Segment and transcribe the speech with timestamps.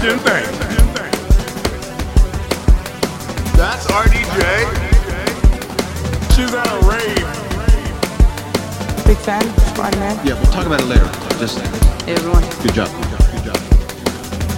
[0.00, 1.12] Sebastian thing.
[3.60, 4.40] That's RDJ.
[6.32, 7.28] She's at a rave.
[9.04, 10.16] Big fan, Spider Man.
[10.24, 11.04] Yeah, we'll talk about it later.
[11.38, 11.58] Just
[12.06, 12.42] Hey everyone.
[12.62, 12.88] good job.
[12.88, 13.58] Good job.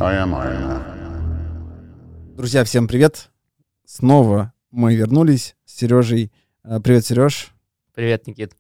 [0.01, 2.37] I am Iron Man.
[2.37, 3.31] Друзья, всем привет!
[3.85, 6.31] Снова мы вернулись с Сережей.
[6.63, 7.53] Э, Привет, Сереж.
[7.97, 8.53] Привет, Никит.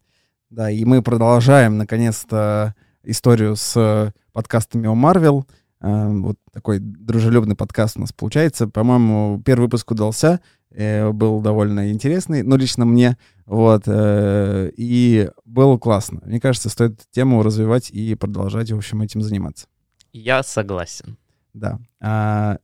[0.51, 5.47] Да, и мы продолжаем, наконец-то, историю с э, подкастами о Марвел.
[5.49, 8.69] Э, Вот такой дружелюбный подкаст у нас получается.
[8.69, 13.17] По-моему, первый выпуск удался, э, был довольно интересный, ну, лично мне.
[13.47, 16.21] Вот, э, и было классно.
[16.25, 19.67] Мне кажется, стоит тему развивать и продолжать, в общем, этим заниматься.
[20.13, 21.17] Я согласен.
[21.53, 21.81] Да.
[22.01, 22.59] А,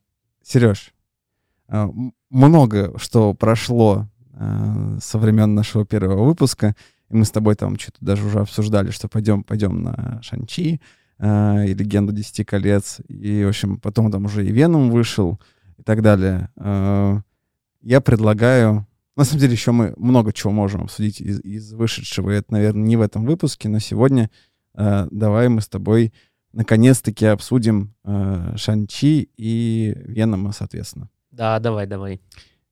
[0.44, 0.94] Сереж,
[1.68, 4.06] м- много что прошло
[5.00, 6.76] со времен нашего первого выпуска,
[7.10, 10.80] и мы с тобой там что-то даже уже обсуждали, что пойдем, пойдем на Шанчи
[11.20, 15.40] и Легенду Десяти колец, и, в общем, потом там уже и Веном вышел
[15.76, 16.50] и так далее.
[16.56, 17.20] А,
[17.82, 18.86] я предлагаю...
[19.16, 22.84] На самом деле еще мы много чего можем обсудить из, из вышедшего, и это, наверное,
[22.84, 24.30] не в этом выпуске, но сегодня
[24.74, 26.12] а, давай мы с тобой
[26.52, 31.10] наконец-таки обсудим э, Шанчи и Венома, соответственно.
[31.30, 32.20] Да, давай, давай.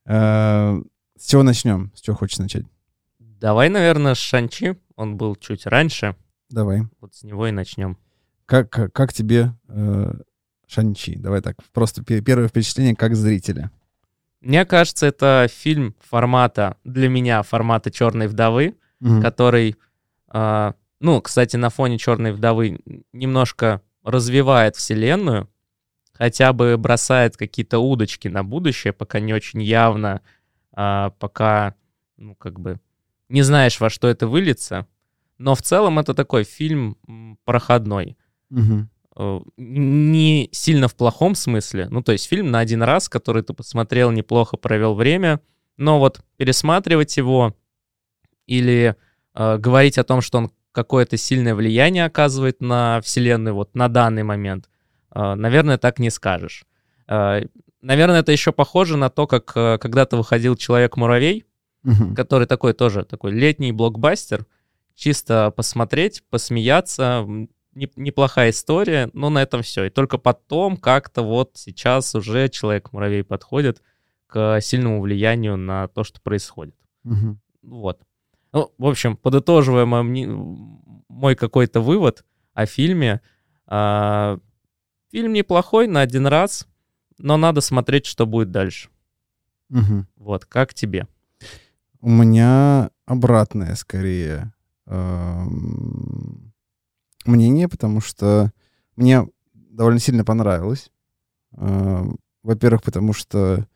[0.07, 0.81] Э,
[1.19, 1.93] с чего начнем?
[1.95, 2.65] С чего хочешь начать?
[3.19, 4.77] Давай, наверное, с Шанчи.
[4.97, 6.17] Он был чуть раньше.
[6.49, 6.83] Давай.
[7.01, 7.99] Вот с него и начнем.
[8.47, 10.13] Как, как, как тебе э,
[10.67, 11.17] Шанчи?
[11.17, 13.71] Давай так, просто пе- первое впечатление как зрителя.
[14.41, 19.21] Мне кажется, это фильм формата, для меня, формата «Черной вдовы», Мгм.
[19.21, 19.77] который,
[20.29, 22.81] а, ну, кстати, на фоне «Черной вдовы»
[23.13, 25.49] немножко развивает вселенную,
[26.13, 30.23] хотя бы бросает какие-то удочки на будущее, пока не очень явно,
[30.73, 31.75] а, пока,
[32.17, 32.81] ну, как бы,
[33.29, 34.87] не знаешь, во что это выльется.
[35.39, 36.97] Но в целом это такой фильм
[37.45, 38.17] проходной.
[39.19, 41.89] Э, не сильно в плохом смысле.
[41.91, 45.41] Ну, то есть фильм на один раз, который ты посмотрел, неплохо провел время,
[45.77, 47.55] но вот пересматривать его
[48.47, 48.95] или
[49.35, 54.23] э, говорить о том, что он какое-то сильное влияние оказывает на Вселенную вот на данный
[54.23, 54.69] момент,
[55.15, 56.67] э, наверное, так не скажешь.
[57.09, 57.41] Э,
[57.81, 61.45] наверное, это еще похоже на то, как э, когда-то выходил Человек-муравей,
[61.83, 62.15] Мгм.
[62.17, 64.45] который такой тоже такой летний блокбастер,
[64.95, 67.25] чисто посмотреть, посмеяться,
[67.77, 69.85] не- неплохая история, но на этом все.
[69.85, 73.83] И только потом как-то вот сейчас уже Человек-муравей подходит
[74.27, 76.75] к сильному влиянию на то, что происходит.
[77.05, 77.41] Мгм.
[77.63, 78.01] Вот.
[78.53, 80.03] Ну, в общем, подытоживая мой,
[81.09, 83.21] мой какой-то вывод о фильме,
[83.67, 84.39] а,
[85.11, 86.67] фильм неплохой на один раз,
[87.19, 88.89] но надо смотреть, что будет дальше.
[89.69, 90.07] Мгм.
[90.17, 91.07] Вот, как тебе?
[92.01, 94.53] У меня обратное скорее
[94.87, 96.53] эм,
[97.27, 98.53] мнение, потому что
[98.97, 100.91] мне довольно сильно понравилось.
[101.57, 103.67] Эм, Во-первых, потому что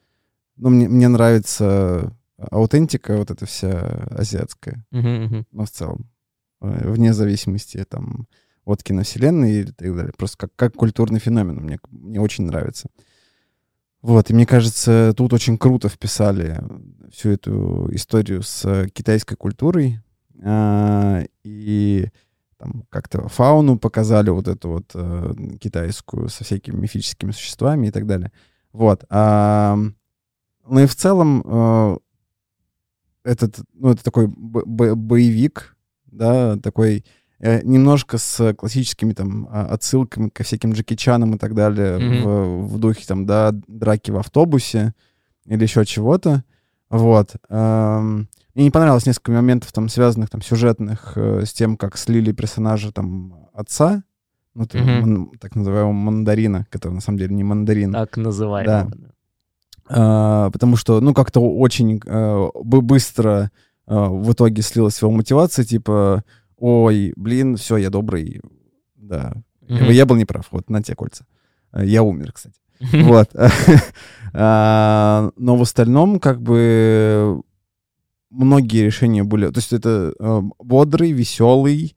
[0.57, 5.47] ну, мне, мне нравится аутентика вот эта вся азиатская, Мгм, мгм.
[5.53, 6.11] но в целом,
[6.63, 8.27] э, вне зависимости там,
[8.65, 10.13] от киновселенной и так далее.
[10.17, 12.89] Просто как, как культурный феномен мне, мне очень нравится.
[14.03, 16.59] Вот, и мне кажется, тут очень круто вписали
[17.13, 20.01] всю эту историю с э, китайской культурой.
[20.43, 22.09] а, и
[22.61, 28.07] там как-то фауну показали вот эту вот э, китайскую со всякими мифическими существами и так
[28.07, 28.31] далее.
[28.73, 29.05] Вот.
[29.09, 29.77] а,
[30.69, 31.97] ну и в целом э,
[33.25, 35.75] этот, ну, это такой бо- бо- боевик,
[36.07, 37.05] да, такой
[37.39, 42.23] э, немножко с классическими там а, отсылками ко всяким Джеки Чанам и так далее Мгм.
[42.23, 44.95] в, в духе там, да, драки в автобусе
[45.47, 46.45] или еще чего-то.
[46.91, 47.37] Вот.
[47.49, 52.33] Эм, Мне не понравилось несколько моментов там связанных там сюжетных э, с тем, как слили
[52.33, 54.03] персонажа там отца,
[54.55, 57.93] ну, ман- так называемого мандарина, который на самом деле не мандарин.
[57.93, 58.91] Так называемого.
[58.91, 59.09] да.
[59.93, 63.51] А, потому что, ну, как-то очень бы- быстро
[63.87, 66.25] э, в итоге слилась его мотивация, типа,
[66.57, 68.41] ой, блин, все, я добрый,
[68.97, 69.33] да.
[69.69, 69.91] Мгм.
[69.91, 71.25] Я был неправ, вот, на те кольца.
[71.73, 72.57] Я умер, кстати.
[73.05, 73.31] Вот.
[74.33, 77.41] А, Но в остальном, как бы,
[78.31, 79.47] многие решения были...
[79.51, 81.97] То есть это э, бодрый, веселый,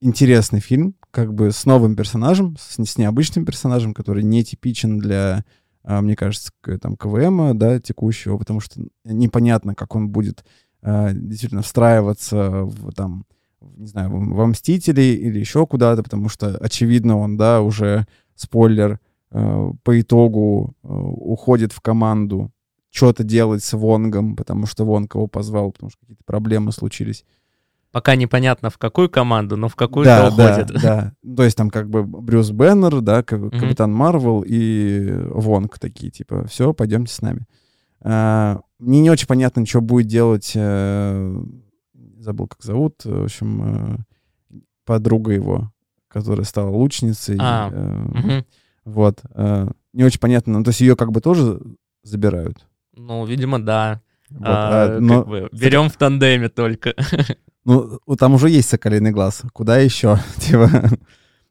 [0.00, 4.98] интересный фильм, как бы с новым персонажем, с, не- с необычным персонажем, который не типичен
[4.98, 5.44] для,
[5.82, 6.50] а, мне кажется,
[6.80, 10.44] там, КВМ, да, текущего, потому что непонятно, как он будет
[10.82, 13.24] а, действительно встраиваться в, там,
[13.60, 19.00] не знаю, во Мстителей или еще куда-то, потому что, очевидно, он, да, уже, спойлер,
[19.30, 22.50] по итогу э, уходит в команду
[22.90, 27.24] что-то делать с Вонгом, потому что Вонг его позвал, потому что какие-то проблемы случились.
[27.92, 30.82] Пока непонятно в какую команду, но в какую-то да, да, уходит.
[30.82, 31.12] да.
[31.36, 36.46] То есть там как бы Брюс Беннер, да, Кап- Капитан Марвел и Вонг такие, типа,
[36.46, 37.46] все, пойдемте с нами.
[38.02, 41.42] А, Мне не очень понятно, что будет делать, э,
[42.18, 43.62] забыл, как зовут, в общем,
[44.52, 45.72] э, подруга его,
[46.08, 47.36] которая стала лучницей.
[47.40, 48.44] А, э, Мгм.
[48.84, 49.20] Вот.
[49.34, 51.60] э, Не очень понятно, ну, то есть ее как бы тоже
[52.02, 52.66] забирают.
[52.96, 54.00] Ну, видимо, да.
[54.30, 56.94] Вот, А, а, как но, бы берем в тандеме только.
[57.64, 59.42] ну, там уже есть соколиный глаз.
[59.52, 60.18] Куда еще?
[60.38, 60.70] типа,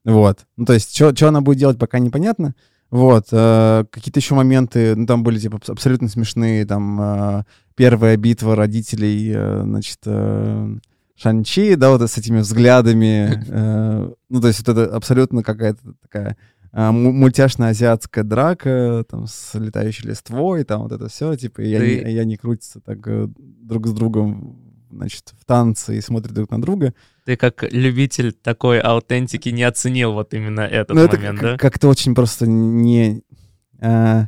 [0.06, 0.46] вот.
[0.58, 2.56] Ну, то есть, что она будет делать, пока непонятно.
[2.90, 3.28] Вот.
[3.32, 6.66] э, какие-то еще моменты, ну, там были, типа, абс- абсолютно смешные.
[6.66, 7.44] Там э,
[7.76, 10.78] первая битва родителей, э, значит, э,
[11.16, 13.44] Шанчи, да, вот с этими взглядами.
[13.48, 16.38] э, ну, то есть, вот это абсолютно какая-то такая
[16.72, 21.74] э, му- мультяшная азиатская драка, там, с летающей листвой, там, вот это все, типа, и
[21.74, 24.60] они, Ты- и они крутятся так э, друг с другом,
[24.92, 26.94] значит, в танце и смотрят друг на друга.
[27.26, 31.58] Ты как любитель такой аутентики не оценил вот именно этот Ну, это момент, как- да?
[31.58, 33.22] как-то очень просто не...
[33.80, 34.24] э,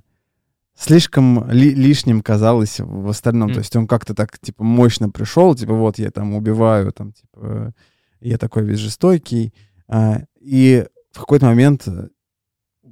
[0.76, 3.48] слишком ли- лишним казалось в остальном.
[3.50, 3.54] Мгм.
[3.56, 7.74] То есть он как-то так, типа, мощно пришел, типа, вот я там убиваю, там, типа,
[8.20, 9.54] я такой весь жестокий.
[9.88, 11.88] А, и в какой-то момент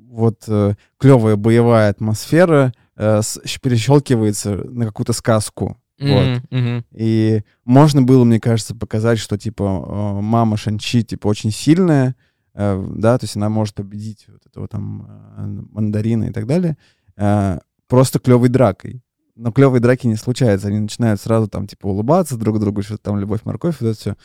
[0.09, 5.77] э, вот клевая боевая атмосфера э, с- перещелкивается на какую-то сказку.
[5.99, 6.07] Вот.
[6.09, 6.85] Мгм, мгм.
[6.93, 12.15] И можно было, мне кажется, показать, что, типа, э, мама Шанчи, типа, очень сильная,
[12.53, 15.05] э, да, то есть она может победить вот этого там
[15.37, 16.77] э, мандарина и так далее,
[17.17, 19.01] э, просто клевой дракой.
[19.35, 20.67] Но клевой драки не случается.
[20.67, 24.15] Они начинают сразу там, типа, улыбаться друг другу, что-то там любовь, морковь, вот это все.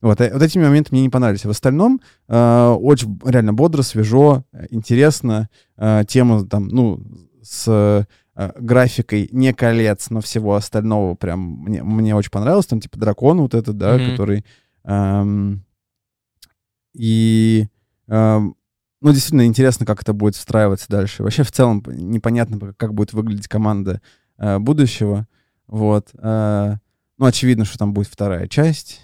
[0.00, 1.44] Вот, э, вот эти моменты мне не понравились.
[1.44, 5.48] В остальном э, очень реально бодро, свежо, интересно.
[5.76, 7.00] Э, тема там, ну,
[7.42, 7.66] с
[8.36, 12.66] э, графикой не колец, но всего остального прям мне, мне очень понравилось.
[12.66, 14.10] Там типа дракон вот этот, да, Мгм.
[14.10, 14.44] который...
[14.84, 15.64] эм,
[16.94, 17.68] и...
[18.08, 18.56] эм,
[19.00, 21.22] ну, действительно интересно, как это будет встраиваться дальше.
[21.22, 24.00] Вообще, в целом, непонятно, как будет выглядеть команда
[24.38, 25.26] э, будущего.
[25.66, 26.08] Вот.
[26.14, 26.74] э,
[27.18, 29.02] ну, очевидно, что там будет вторая часть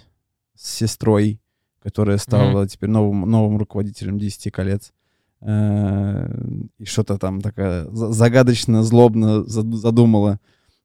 [0.61, 1.39] с сестрой,
[1.81, 4.93] которая стала теперь новым, новым руководителем 10 колец.
[5.41, 6.27] Э,
[6.77, 10.39] и что-то там такая за- загадочно, злобно зад- задумала.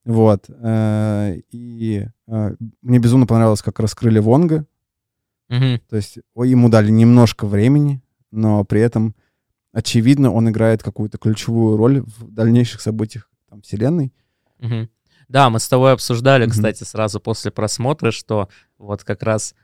[0.07, 0.47] Вот.
[0.49, 4.65] э, И э, мне безумно понравилось, как раскрыли Вонга.
[5.51, 5.81] Мгм.
[5.91, 8.01] То есть ему дали немножко времени,
[8.31, 9.15] но при этом,
[9.73, 14.13] очевидно, он играет какую-то ключевую роль в дальнейших событиях там, вселенной.
[14.59, 14.89] Мгм.
[15.29, 16.53] Да, мы с тобой обсуждали, Мгм.
[16.53, 19.55] кстати, сразу после просмотра, что вот как раз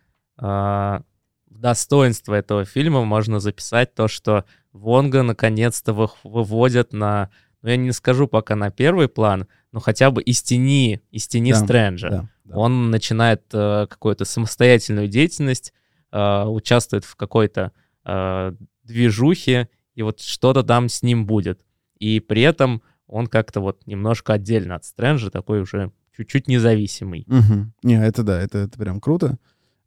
[1.49, 7.31] достоинство этого фильма можно записать то, что Вонга наконец-то вы- выводят на,
[7.63, 11.53] ну я не скажу пока на первый план, но хотя бы из тени, из тени
[11.53, 12.09] Да, Стрэнджа.
[12.11, 12.57] Да, да.
[12.57, 15.73] Он начинает э, какую-то самостоятельную деятельность,
[16.11, 17.73] э, участвует в какой-то
[18.05, 18.53] э,
[18.83, 21.61] движухе, и вот что-то там с ним будет.
[21.99, 27.25] И при этом он как-то вот немножко отдельно от Стрэнджа, такой уже чуть-чуть независимый.
[27.27, 27.73] Мгм.
[27.83, 29.39] Не, это да, это, это прям круто.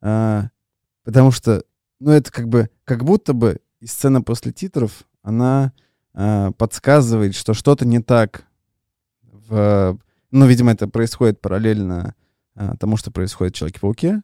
[0.08, 0.50] А,
[1.04, 1.64] потому что,
[2.00, 5.74] ну, это как бы, как будто бы и сцена после титров, она
[6.14, 8.46] а, подсказывает, что что-то не так.
[9.24, 9.98] В,
[10.30, 12.14] ну, видимо, это происходит параллельно
[12.54, 14.22] а, тому, что происходит в Человеке-пауке.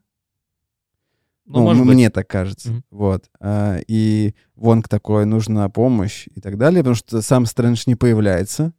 [1.47, 1.95] Ну, Ну, может м- быть.
[1.95, 2.69] мне так кажется.
[2.69, 2.83] Мгм.
[2.91, 3.25] Вот.
[3.39, 8.71] А, и Вонг такой, нужна помощь и так далее, потому что сам Стрэндж не появляется.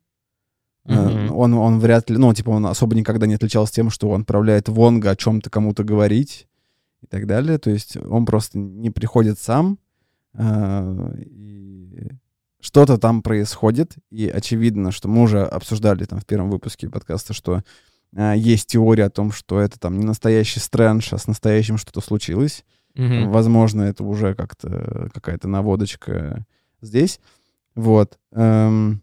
[0.85, 1.35] Мгм.
[1.37, 4.69] Он, он вряд ли, ну, типа, он особо никогда не отличался тем, что он отправляет
[4.69, 6.47] Вонга о чем-то кому-то говорить
[7.13, 7.59] так далее.
[7.59, 9.79] То есть он просто не приходит сам.
[10.35, 12.09] а, и
[12.61, 17.63] что-то там происходит, и очевидно, что мы уже обсуждали там в первом выпуске подкаста, что
[18.17, 22.01] а, есть теория о том, что это там не настоящий Стрэндж, а с настоящим что-то
[22.01, 22.65] случилось.
[22.95, 23.31] Мгм.
[23.31, 26.47] Возможно, это уже как-то какая-то наводочка
[26.81, 27.21] здесь.
[27.75, 28.19] Вот.
[28.33, 29.03] Эм,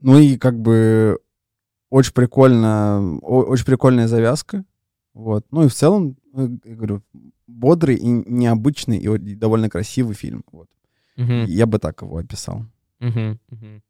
[0.00, 1.18] Ну и как бы
[1.90, 4.64] очень прикольно, о- очень прикольная завязка.
[5.14, 5.46] Вот.
[5.50, 7.02] Ну и в целом, э, я говорю,
[7.46, 10.44] бодрый и необычный и довольно красивый фильм.
[10.50, 10.68] Вот.
[11.16, 11.44] Мгм.
[11.44, 12.64] Я бы так его описал.
[13.00, 13.82] Мгм, мгм.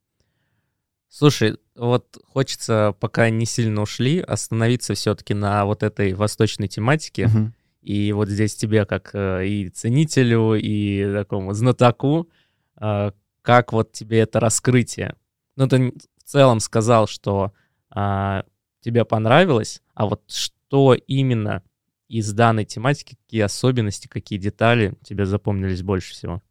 [1.08, 7.26] Слушай, вот хочется, пока не сильно ушли, остановиться все-таки на вот этой восточной тематике.
[7.26, 7.54] Мгм.
[7.82, 12.28] И вот здесь тебе, как э, и ценителю, и такому знатоку,
[12.80, 13.10] э,
[13.42, 15.16] как вот тебе это раскрытие?
[15.56, 17.52] Ну, ты в целом сказал, что
[17.90, 18.44] а,
[18.80, 20.54] тебе понравилось, а вот что
[20.94, 21.62] именно
[22.08, 26.42] из данной тематики, какие особенности, какие детали тебе запомнились больше всего?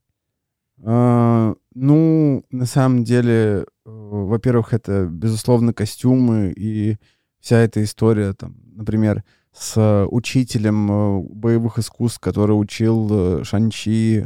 [0.83, 6.97] А, Ну, на самом деле, э, во-первых, это, безусловно, костюмы и
[7.39, 9.23] вся эта история, там, например,
[9.53, 14.25] с учителем э, боевых искусств, который учил э, Шанчи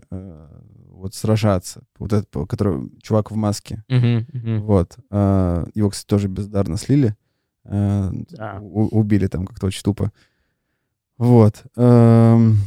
[1.06, 1.84] вот сражаться.
[2.00, 3.84] Вот этот, который чувак в маске.
[3.90, 4.62] Мгм, мгм.
[4.64, 4.98] Вот.
[5.12, 7.16] А, Его, кстати, тоже бездарно слили.
[7.66, 8.60] А, Да.
[8.62, 10.12] у- Убили там как-то очень тупо.
[11.18, 11.64] Вот.
[11.76, 12.58] Эм,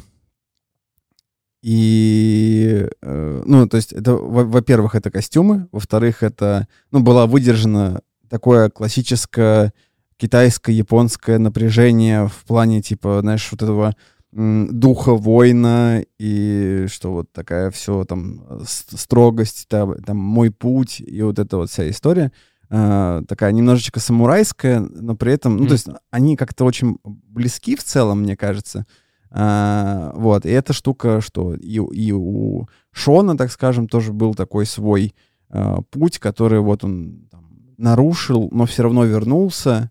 [1.61, 8.00] И, э, ну, то есть, это, во- во-первых, это костюмы, во-вторых, это, ну, была выдержана
[8.31, 9.73] такое классическое
[10.19, 13.97] китайское, японское напряжение в плане, типа, знаешь, вот этого
[14.31, 21.23] духа воина и что вот такая все там э, строгость, там, там мой путь и
[21.23, 22.31] вот эта вот вся история
[22.70, 25.68] э, такая немножечко самурайская, но при этом, ну, Мгм.
[25.68, 28.87] то есть они как-то очень близки в целом, мне кажется.
[29.30, 34.64] А, вот, и эта штука, что и, и у Шона, так скажем, тоже был такой
[34.66, 35.14] свой
[35.50, 37.44] э, путь, который вот он там,
[37.76, 39.90] нарушил, но все равно вернулся.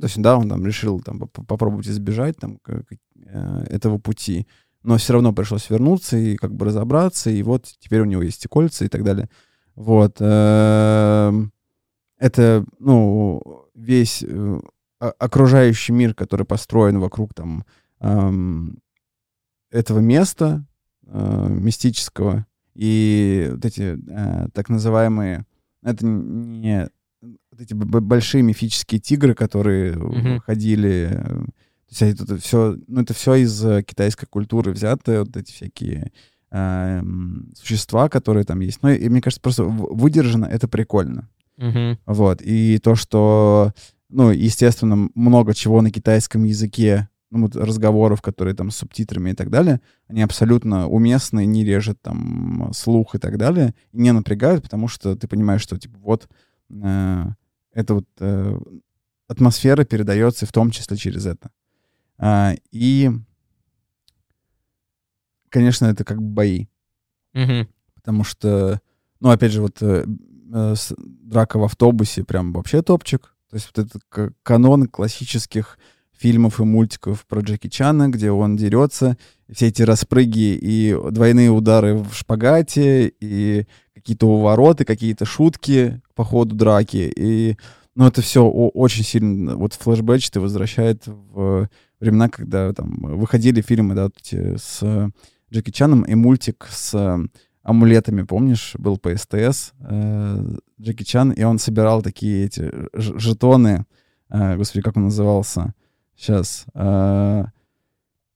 [0.00, 4.46] То есть, да, он там решил там, поп- попробовать избежать там, э, этого пути,
[4.82, 8.44] но все равно пришлось вернуться и как бы разобраться, и вот теперь у него есть
[8.44, 9.28] и кольца и так далее.
[9.74, 10.16] Вот.
[10.20, 11.52] эм,
[12.18, 14.60] Это, ну, весь э,
[14.98, 17.64] окружающий мир, который построен вокруг там
[18.00, 18.78] эм,
[19.70, 20.64] этого места
[21.06, 25.46] э, мистического, и вот эти э, так называемые,
[25.82, 26.88] это не
[27.22, 30.40] вот эти большие мифические тигры, которые Мгм.
[30.40, 35.52] ходили, э, то есть это все, ну это все из китайской культуры взято, вот эти
[35.52, 36.12] всякие
[36.50, 38.82] э, м, существа, которые там есть.
[38.82, 41.28] Ну и мне кажется, просто выдержано это прикольно.
[41.58, 41.98] Мгм.
[42.06, 42.40] Вот.
[42.40, 43.72] И то, что,
[44.08, 49.34] ну, естественно, много чего на китайском языке, ну, вот разговоров, которые там с субтитрами и
[49.34, 54.62] так далее, они абсолютно уместны, не режет там слух и так далее, и не напрягают,
[54.62, 56.28] потому что ты понимаешь, что, типа, вот
[56.70, 57.24] э,
[57.72, 58.58] эта вот э,
[59.26, 61.50] атмосфера передается в том числе через это.
[62.18, 63.10] А, и,
[65.50, 66.66] конечно, это как бы бои.
[67.34, 67.68] Мгм.
[67.94, 68.80] Потому что,
[69.20, 69.82] ну, опять же, вот
[70.52, 73.34] э, драка в автобусе прям вообще топчик.
[73.50, 75.78] То есть вот этот канон классических
[76.18, 79.16] фильмов и мультиков про Джеки Чана, где он дерется,
[79.50, 86.54] все эти распрыги и двойные удары в шпагате, и какие-то увороты, какие-то шутки по ходу
[86.54, 87.10] драки.
[87.16, 87.56] И,
[87.94, 91.68] ну, это все очень сильно вот флешбэчит и возвращает в
[92.00, 95.10] времена, когда там выходили фильмы, да, с
[95.52, 97.18] Джеки Чаном и мультик с
[97.68, 100.44] амулетами, помнишь, был по СТС э,
[100.80, 103.84] Джеки Чан, и он собирал такие эти жетоны,
[104.30, 105.74] э, господи, как он назывался?
[106.16, 106.66] Сейчас.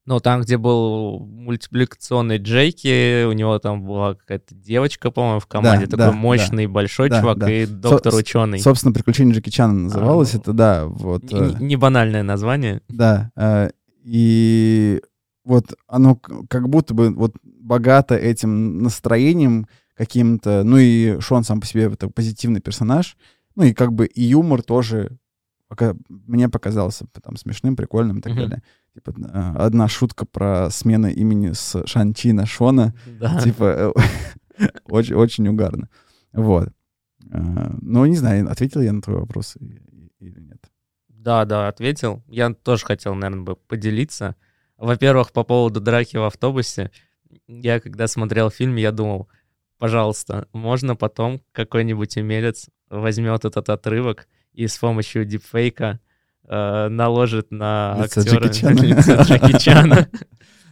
[0.05, 5.87] Ну, там, где был мультипликационный Джейки, у него там была какая-то девочка, по-моему, в команде,
[5.87, 7.51] Да, такой да, мощный, большой Да, чувак да.
[7.53, 8.59] и доктор ученый.
[8.59, 11.23] собственно, «Приключения Джеки Чана» называлось А, это, да, вот.
[11.33, 12.83] э, Не, не банальное название.
[12.89, 13.71] Да, э,
[14.03, 15.01] и
[15.45, 16.17] вот оно
[16.49, 22.09] как будто бы вот богато этим настроением каким-то, ну и Шон сам по себе это
[22.09, 23.17] позитивный персонаж,
[23.57, 25.11] ну и как бы и юмор тоже
[25.69, 28.41] пока- мне показался там смешным, прикольным и так Мгм.
[28.43, 28.63] далее.
[28.95, 33.41] Типа э, одна шутка про смену имени с Шанчи на Шона, Да.
[33.41, 33.93] типа э,
[34.87, 35.89] очень, очень угарно.
[36.33, 36.69] Вот.
[37.31, 39.57] Э, Ну, не знаю, ответил я на твой вопрос
[40.21, 40.59] или нет.
[41.09, 42.23] Да, да, ответил.
[42.29, 44.35] Я тоже хотел, наверное, бы поделиться.
[44.77, 46.91] Во-первых, по поводу драки в автобусе.
[47.47, 49.29] Я когда смотрел фильм, я думал,
[49.79, 56.01] пожалуйста, можно потом какой-нибудь умелец возьмет этот отрывок и с помощью дипфейка
[56.49, 58.81] э, наложит на Лицо актера Джеки Чана.
[58.81, 60.09] лицо Джеки Чана.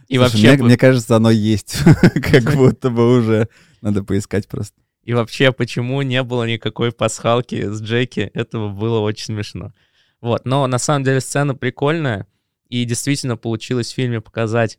[0.07, 1.77] И Слушай, вообще, мне, мне кажется, оно есть.
[2.13, 3.47] как будто бы уже
[3.81, 4.75] надо поискать просто.
[5.03, 9.73] И вообще, почему не было никакой пасхалки с Джеки, этого было очень смешно.
[10.19, 12.27] Вот, но на самом деле сцена прикольная,
[12.69, 14.77] и действительно получилось в фильме показать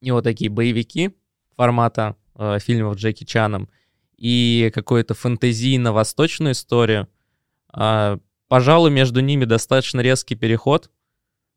[0.00, 1.16] и вот такие боевики
[1.56, 3.68] формата э, фильмов Джеки Чаном,
[4.16, 7.08] и какую-то фэнтезийно-восточную историю.
[7.72, 10.90] А, пожалуй, между ними достаточно резкий переход.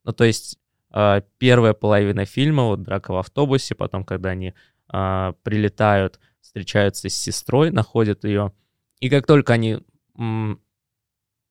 [0.03, 0.57] Ну, то есть
[0.91, 4.53] а, первая половина фильма, вот драка в автобусе, потом, когда они
[4.87, 8.53] а, прилетают, встречаются с сестрой, находят ее.
[8.99, 9.79] И как только они
[10.17, 10.61] м,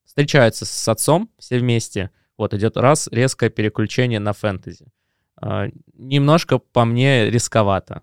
[0.05, 4.87] встречаются с отцом все вместе, вот идет раз резкое переключение на фэнтези.
[5.41, 8.03] А, немножко по мне рисковато.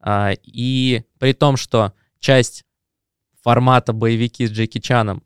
[0.00, 2.64] А, и при том, что часть
[3.42, 5.22] формата боевики с Джеки Чаном,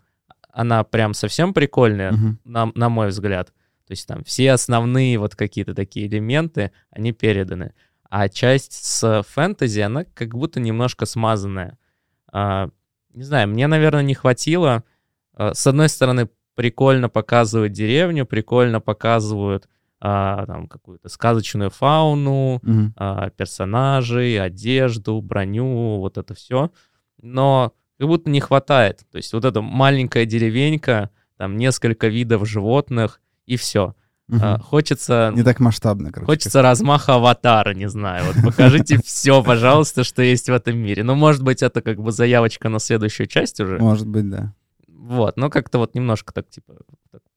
[0.51, 2.41] она прям совсем прикольная, Мгм.
[2.45, 3.49] на, на мой взгляд.
[3.87, 7.73] То есть там все основные вот какие-то такие элементы, они переданы.
[8.09, 11.79] А часть с фэнтези, она как будто немножко смазанная.
[12.33, 12.69] А,
[13.13, 14.85] не знаю, мне, наверное, не хватило.
[15.39, 19.69] С одной стороны, прикольно показывают деревню, прикольно показывают
[20.00, 22.93] а, там какую-то сказочную фауну, Мгм.
[22.97, 26.71] а, персонажей, одежду, броню, вот это все.
[27.23, 29.05] Но как будто не хватает.
[29.11, 33.95] То есть вот эта маленькая деревенька, там несколько видов животных и все.
[34.29, 34.59] Мгм.
[34.61, 36.26] Хочется, Не так масштабно, короче.
[36.26, 38.25] хочется размаха аватара, не знаю.
[38.26, 41.05] Вот покажите все, пожалуйста, что есть в этом мире.
[41.05, 43.79] Ну, может быть, это как бы заявочка на следующую часть уже.
[43.79, 44.53] Может быть, да.
[45.07, 46.79] Вот, но как-то вот немножко так, типа,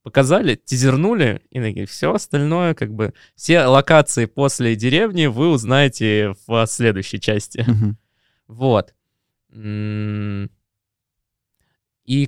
[0.02, 6.66] показали, тизернули, и такие, все остальное, как бы, все локации после деревни вы узнаете в
[6.66, 7.64] следующей части.
[8.48, 8.96] Вот.
[9.54, 10.48] И,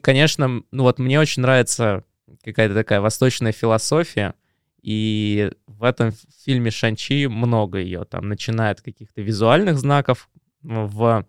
[0.04, 2.04] конечно, ну вот мне очень нравится
[2.44, 4.36] какая-то такая восточная философия,
[4.84, 6.12] и в этом
[6.46, 10.30] фильме Шанчи много ее, там, начиная от каких-то визуальных знаков
[10.62, 11.26] ну, в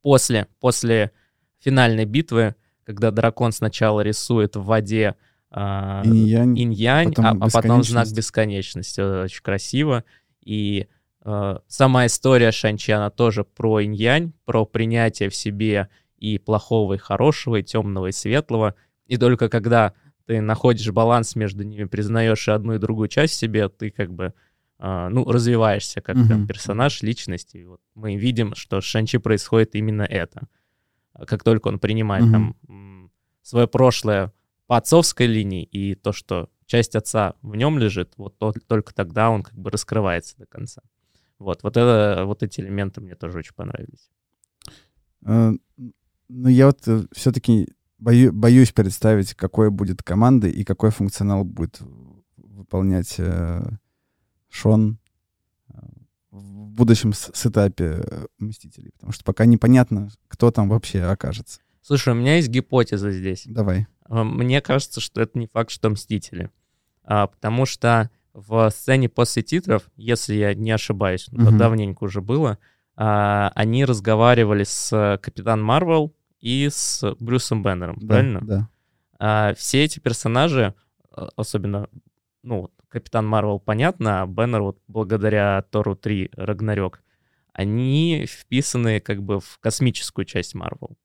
[0.00, 1.12] после, после
[1.60, 2.56] финальной битвы,
[2.92, 5.16] когда дракон сначала рисует в воде
[5.50, 9.00] а, Инь-янь, инь-янь, потом а, а потом знак бесконечности.
[9.24, 10.04] Очень красиво.
[10.42, 10.86] И
[11.24, 16.98] э, сама история Шанчи, она тоже про инь-янь, про принятие в себе и плохого, и
[16.98, 18.74] хорошего, и темного, и светлого.
[19.06, 19.92] И только когда
[20.26, 24.32] ты находишь баланс между ними, признаешь и одну, и другую часть себе, ты как бы
[24.78, 26.46] э, ну, развиваешься как Мгм.
[26.46, 27.54] персонаж, личность.
[27.54, 30.48] И вот мы видим, что с Шанчи происходит именно это.
[31.26, 32.56] Как только он принимает Мгм.
[32.68, 33.10] там
[33.42, 34.32] свое прошлое
[34.66, 39.30] по отцовской линии и то, что часть отца в нем лежит, вот то- только тогда
[39.30, 40.82] он как бы раскрывается до конца.
[41.38, 44.10] Вот, вот, это, вот эти элементы мне тоже очень понравились.
[45.26, 45.52] Э,
[46.28, 46.80] Ну, я вот
[47.12, 51.80] все-таки боюсь представить, какой будет команда и какой функционал будет
[52.36, 53.60] выполнять э,
[54.48, 55.01] Шон э,
[56.32, 58.90] в будущем сетапе э, Мстителей.
[58.94, 61.60] Потому что пока непонятно, кто там вообще окажется.
[61.82, 63.44] Слушай, у меня есть гипотеза здесь.
[63.46, 63.86] Давай.
[64.04, 66.50] А, Мне кажется, что это не факт, что Мстители.
[67.04, 71.58] А, потому что в сцене после титров, если я не ошибаюсь, Мгм.
[71.58, 72.58] давненько уже было,
[72.96, 78.40] а, они разговаривали с Капитан Марвел и с Брюсом Беннером, Да, правильно?
[78.42, 78.68] Да.
[79.18, 80.74] А, все эти персонажи,
[81.10, 81.88] а, особенно,
[82.42, 87.02] ну, вот, Капитан Марвел, понятно, а Беннер вот благодаря Тору 3 Рагнарёк,
[87.52, 90.96] они вписаны как бы в космическую часть Марвел.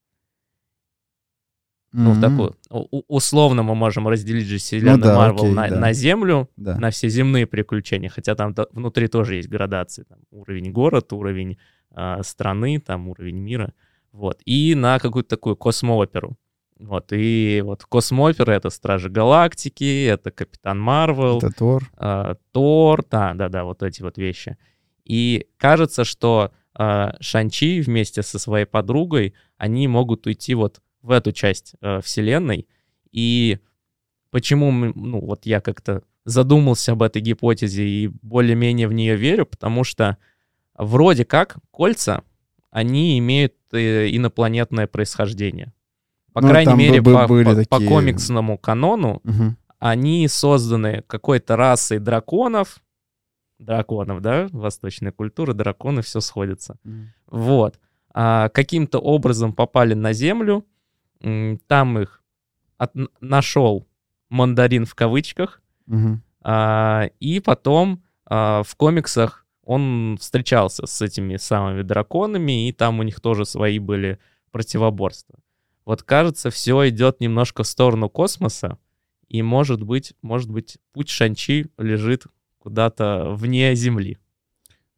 [1.94, 2.22] Ну, в Мгм.
[2.22, 2.56] такую.
[2.70, 5.80] У- условно мы можем разделить же вселенную Ну да, Марвел окей, на, да.
[5.80, 6.78] на Землю, Да.
[6.78, 10.04] на все земные приключения, хотя там то- внутри тоже есть градации.
[10.04, 11.58] Там уровень город, уровень
[11.92, 13.74] а, страны, там уровень мира.
[14.12, 14.42] Вот.
[14.46, 16.38] И на какую-то такую космооперу.
[16.80, 17.08] Вот.
[17.12, 21.90] И вот космоопера— это Стражи Галактики, это Капитан Марвел, Это Тор.
[21.98, 24.58] а, Тор, да, да, да, вот эти вот вещи.
[25.04, 31.32] И кажется, что а, Шанчи вместе со своей подругой, они могут уйти вот в эту
[31.32, 32.68] часть а, вселенной.
[33.12, 33.58] И
[34.30, 39.46] почему, мы- ну, вот я как-то задумался об этой гипотезе и более-менее в нее верю,
[39.46, 40.18] потому что
[40.76, 42.22] вроде как кольца,
[42.70, 45.74] они имеют э, инопланетное происхождение.
[46.34, 49.58] По Ну, крайней мере, бы- по, по- по такие- комиксному канону Мгм.
[49.80, 52.80] они созданы какой-то расой драконов,
[53.60, 56.78] драконов, да, восточная культура, драконы, все сходится.
[57.28, 57.80] Вот.
[58.14, 60.66] А, каким-то образом попали на Землю,
[61.68, 62.24] там их
[62.78, 63.88] от- нашел
[64.30, 66.22] мандарин в кавычках, Мгм.
[66.42, 73.04] а, и потом а, в комиксах он встречался с этими самыми драконами, и там у
[73.04, 74.20] них тоже свои были
[74.52, 75.36] противоборства.
[75.88, 78.78] Вот кажется, все идет немножко в сторону космоса,
[79.30, 82.26] и может быть, может быть, путь Шанчи лежит
[82.60, 84.18] куда-то вне Земли.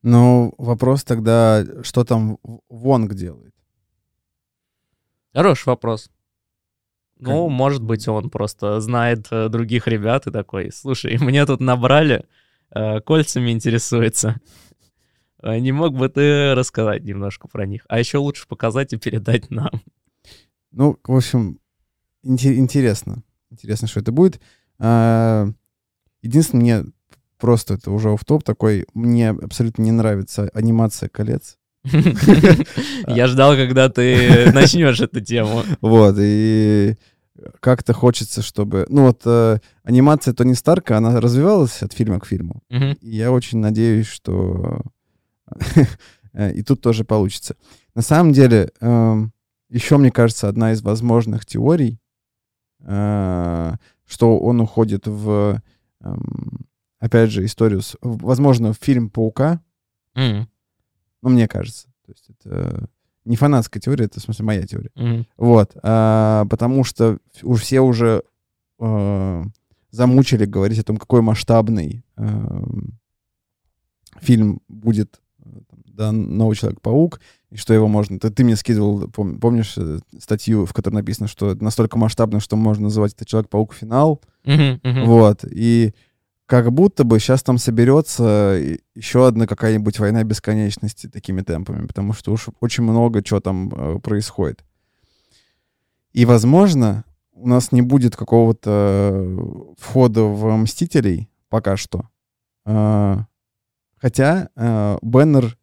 [0.01, 3.53] Ну, вопрос тогда, что там Вонг делает?
[5.31, 6.09] Хороший вопрос.
[7.19, 11.59] Ну, Как- может быть, он просто знает э, других ребят и такой, слушай, мне тут
[11.59, 12.25] набрали,
[12.71, 14.41] э, кольцами интересуется.
[15.43, 17.85] Э, Не мог бы ты рассказать немножко про них?
[17.89, 19.69] А еще лучше показать и передать нам.
[20.71, 21.59] Ну, в общем,
[22.23, 23.23] инте- интересно.
[23.51, 24.39] Интересно, что это будет.
[24.79, 25.49] А,
[26.21, 26.91] Единственное, мне
[27.37, 31.57] просто это уже в топ такой, мне абсолютно не нравится анимация колец.
[33.07, 35.63] Я ждал, когда ты начнешь эту тему.
[35.81, 36.97] Вот, и
[37.61, 38.85] как-то хочется, чтобы...
[38.89, 42.61] Ну вот э, анимация Тони Старка, она развивалась от фильма к фильму.
[42.69, 42.97] Мгм.
[42.99, 44.81] И я очень надеюсь, что
[46.33, 47.55] э, и тут тоже получится.
[47.95, 49.31] На самом деле, эм,
[49.69, 51.99] еще, мне кажется, одна из возможных теорий,
[52.81, 53.73] э,
[54.05, 55.61] что он уходит в,
[56.01, 56.65] эм,
[56.99, 59.61] опять же, историю, с, возможно, в фильм «Паука»,
[60.15, 60.49] М,
[61.21, 61.87] ну, мне кажется.
[62.05, 62.89] То есть это
[63.25, 64.89] не фанатская теория, это, в смысле, моя теория.
[64.95, 67.19] м, Вот, а, потому что
[67.57, 68.23] все уже
[68.79, 69.43] э,
[69.91, 72.97] замучили говорить о том, какой масштабный эм,
[74.19, 77.19] фильм будет э, там, да, «Новый Человек-паук»,
[77.51, 78.19] и что его можно...
[78.19, 82.55] Ты, ты мне скидывал, пом- помнишь, э, статью, в которой написано, что настолько масштабно, что
[82.55, 83.73] можно называть это «Человек-паук.
[83.73, 84.21] Финал».
[84.45, 85.05] Мгм, мгм.
[85.05, 85.93] Вот, и
[86.45, 88.59] как будто бы сейчас там соберется
[88.95, 93.99] еще одна какая-нибудь война бесконечности такими темпами, потому что уж очень много чего там э,
[93.99, 94.63] происходит.
[96.13, 102.09] И, возможно, у нас не будет какого-то входа в «Мстителей» пока что.
[102.65, 103.25] А,
[104.01, 105.57] Хотя э, Беннер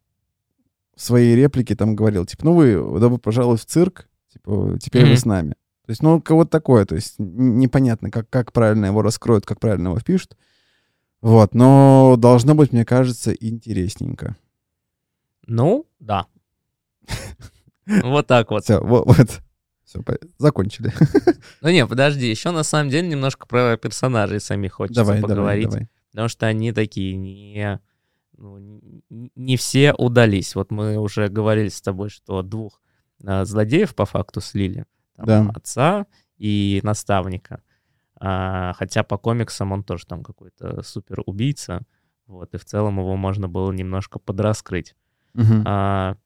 [0.97, 5.09] в своей реплике там говорил, типа, ну вы, добро пожаловать в цирк, типа, теперь вы
[5.11, 5.17] Мгм.
[5.17, 5.51] с нами.
[5.85, 9.89] То есть, ну, кого-то такое, то есть непонятно, как, как правильно его раскроют, как правильно
[9.89, 10.35] его впишут.
[11.21, 14.35] Вот, но должно быть, мне кажется, интересненько.
[15.45, 16.25] Ну, да.
[18.03, 18.63] Вот так вот.
[18.65, 19.41] Все, вот, вот.
[19.85, 20.01] Все,
[20.37, 20.91] закончили.
[21.61, 25.69] Ну не, подожди, еще на самом деле немножко про персонажей самих хочется давай, давай, поговорить.
[25.69, 25.87] давай.
[26.11, 27.79] Потому что они такие не...
[28.37, 30.55] ну, не все удались.
[30.55, 32.81] Вот мы уже говорили с тобой, что двух
[33.25, 34.85] а, злодеев по факту слили.
[35.15, 35.51] Там, Да.
[35.55, 36.05] Отца
[36.37, 37.61] и наставника.
[38.19, 41.81] А, хотя по комиксам он тоже там какой-то супер убийца.
[42.27, 44.95] Вот, и в целом его можно было немножко подраскрыть.
[45.33, 45.63] Мгм.
[45.65, 46.17] А,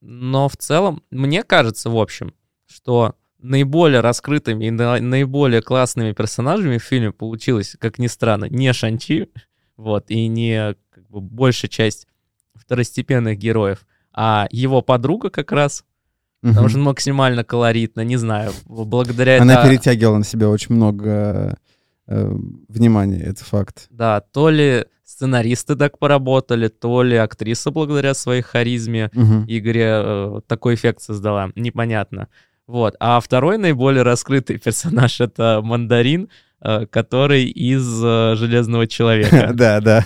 [0.00, 2.34] но в целом, мне кажется, в общем,
[2.66, 8.72] что наиболее раскрытыми и на- наиболее классными персонажами в фильме получилось, как ни странно, не
[8.72, 9.30] Шанчи,
[9.80, 12.06] вот, и не как бы, большая часть
[12.54, 15.84] второстепенных героев, а его подруга как раз,
[16.42, 16.68] потому Мгм.
[16.68, 21.56] что максимально колоритно, не знаю, благодаря Она это- перетягивала на себя очень много
[22.12, 22.28] э,
[22.68, 23.86] внимания, это факт.
[23.90, 29.44] Да, то ли сценаристы так поработали, то ли актриса благодаря своей харизме Мгм.
[29.46, 32.26] Игоря э, такой эффект создала, непонятно.
[32.66, 32.96] Вот.
[32.98, 36.28] А второй наиболее раскрытый персонаж— это Мандарин,
[36.90, 39.52] который из э, Железного Человека.
[39.54, 40.04] Да, да.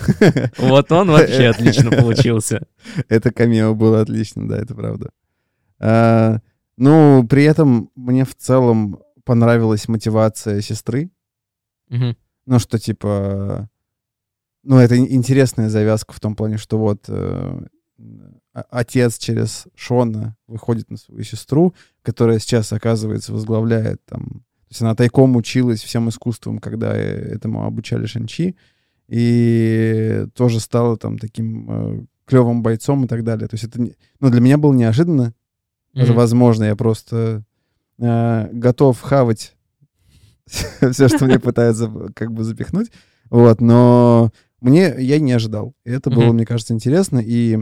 [0.57, 2.65] Вот он вообще отлично получился.
[3.09, 5.09] Это камео было отлично, да, это правда.
[5.79, 6.39] А,
[6.77, 11.09] Ну, при этом мне в целом понравилась мотивация сестры.
[12.45, 13.69] Ну, что типа...
[14.63, 17.59] Ну, это ин- интересная завязка в том плане, что вот э,
[18.53, 24.43] а- отец через Шона выходит на свою сестру, которая сейчас, оказывается, возглавляет там...
[24.67, 28.55] То есть она тайком училась всем искусствам, когда э, этому обучали Шанчи,
[29.07, 33.47] и тоже стала там таким клевым бойцом и так далее.
[33.47, 33.79] То есть это...
[33.81, 35.33] не- Ну, для меня было неожиданно,
[35.93, 36.17] даже Мгм.
[36.21, 37.43] возможно, я просто
[37.99, 39.55] э, готов хавать
[40.47, 42.91] все, что мне пытаются как бы запихнуть.
[43.29, 45.75] Вот, но мне я не ожидал.
[45.85, 47.19] И это было, мне кажется, интересно.
[47.23, 47.59] И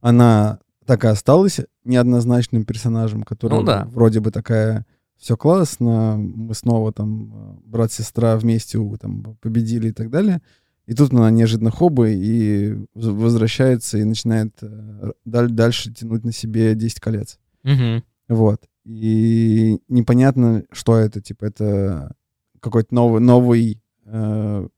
[0.00, 3.86] она так и осталась неоднозначным персонажем, который Ну да.
[3.92, 4.86] вроде бы такая
[5.20, 10.40] все классно, мы снова там э, брат-сестра вместе там победили и так далее.
[10.86, 16.74] И тут она неожиданно хобы и возвращается и начинает э, даль- дальше тянуть на себе
[16.74, 17.38] 10 колец.
[17.62, 18.02] Мгм.
[18.28, 18.62] Вот.
[18.84, 21.20] И непонятно, что это.
[21.20, 22.16] Типа, это
[22.60, 24.68] какой-то новый, новый э,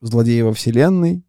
[0.00, 1.24] злодей во вселенной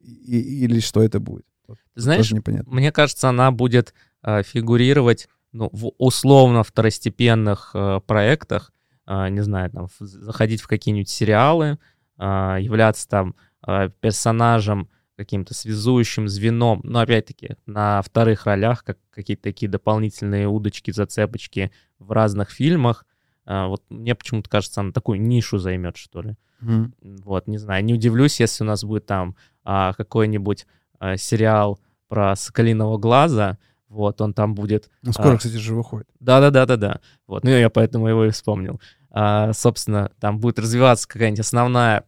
[0.00, 1.46] и- или что это будет.
[1.68, 2.72] Ты знаешь, Тоже непонятно.
[2.74, 8.72] мне кажется, она будет э, фигурировать ну, в условно второстепенных э, проектах,
[9.06, 11.78] э, не знаю, там, в- заходить в какие-нибудь сериалы,
[12.18, 13.34] э, являться там
[13.66, 20.90] э, персонажем, каким-то связующим звеном, но опять-таки на вторых ролях, как какие-то такие дополнительные удочки,
[20.90, 23.06] зацепочки в разных фильмах.
[23.46, 26.36] Э, вот мне почему-то кажется, она такую нишу займет, что ли.
[26.60, 26.94] Мгм.
[27.24, 30.66] Вот, не знаю, не удивлюсь, если у нас будет там а, какой-нибудь
[30.98, 33.58] а, сериал про Соколиного глаза,
[33.94, 34.90] вот, он там будет...
[35.02, 35.36] Ну, скоро, А.
[35.38, 36.08] кстати, же выходит.
[36.20, 37.00] Да-да-да-да-да.
[37.26, 38.80] Вот, ну я поэтому его и вспомнил.
[39.10, 42.04] А, собственно, там будет развиваться какая-нибудь основная,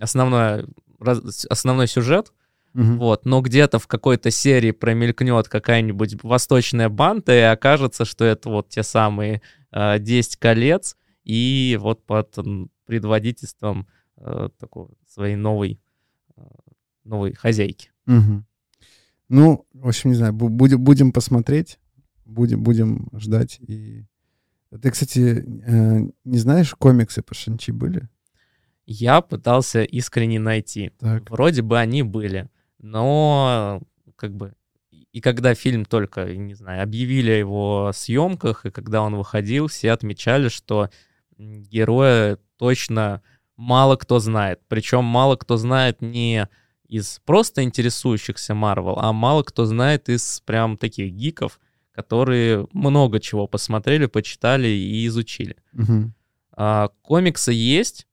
[0.00, 0.66] основная,
[1.00, 2.32] раз- основной сюжет,
[2.72, 2.98] Мгм.
[2.98, 8.68] вот, но где-то в какой-то серии промелькнет какая-нибудь восточная банда, и окажется, что это вот
[8.68, 9.42] те самые
[9.72, 12.36] э, 10 колец, и вот под
[12.86, 13.86] предводительством
[14.18, 15.80] э, такой своей новой,
[16.36, 16.42] э,
[17.04, 17.90] новой хозяйки.
[18.06, 18.46] Мгм.
[19.34, 21.80] Ну, в общем, не знаю, бу- будем, будем посмотреть,
[22.24, 23.58] будем, будем ждать.
[23.66, 24.04] И...
[24.80, 28.08] Ты, кстати, э, не знаешь, комиксы по Шанчи были?
[28.86, 30.92] Я пытался искренне найти.
[31.00, 31.28] Так.
[31.30, 33.82] Вроде бы они были, но
[34.14, 34.54] как бы
[35.10, 39.90] и когда фильм только, не знаю, объявили о его съемках, и когда он выходил, все
[39.90, 40.90] отмечали, что
[41.38, 43.20] героя точно
[43.56, 44.60] мало кто знает.
[44.68, 46.48] Причем мало кто знает не
[46.86, 51.58] из просто интересующихся Марвел, а мало кто знает из прям таких гиков,
[51.92, 55.56] которые много чего посмотрели, почитали и изучили.
[55.72, 56.14] Мгм.
[56.56, 58.06] А, комиксы есть,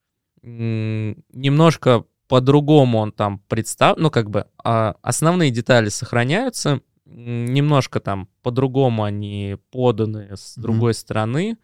[0.44, 9.04] немножко по-другому он там представлен, ну, как бы а, основные детали сохраняются, немножко там по-другому
[9.04, 11.58] они поданы с другой стороны,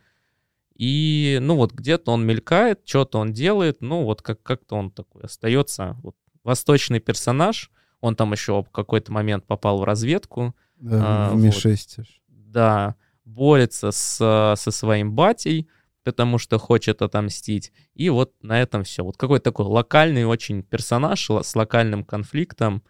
[0.76, 5.24] и, ну, вот где-то он мелькает, что-то он делает, ну, вот как- как-то он такой
[5.24, 7.71] остается, вот, восточный персонаж,
[8.02, 12.00] он там еще в какой-то момент попал в разведку, Да, А, в Ми-6.
[12.02, 12.21] аж.
[12.30, 12.95] да,
[13.26, 15.67] борется с, со своим батей,
[16.04, 17.73] потому что хочет отомстить.
[17.93, 19.04] И вот на этом все.
[19.04, 22.82] Вот какой-то такой локальный очень персонаж с локальным конфликтом,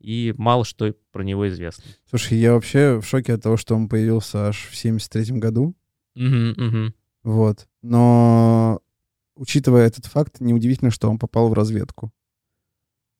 [0.00, 1.84] и мало что про него известно.
[2.10, 5.74] Слушай, я вообще в шоке от того, что он появился аж в 73 году.
[6.16, 6.94] Мгм, мгм.
[7.22, 7.66] Вот.
[7.82, 8.80] Но,
[9.36, 12.12] учитывая этот факт, неудивительно, что он попал в разведку.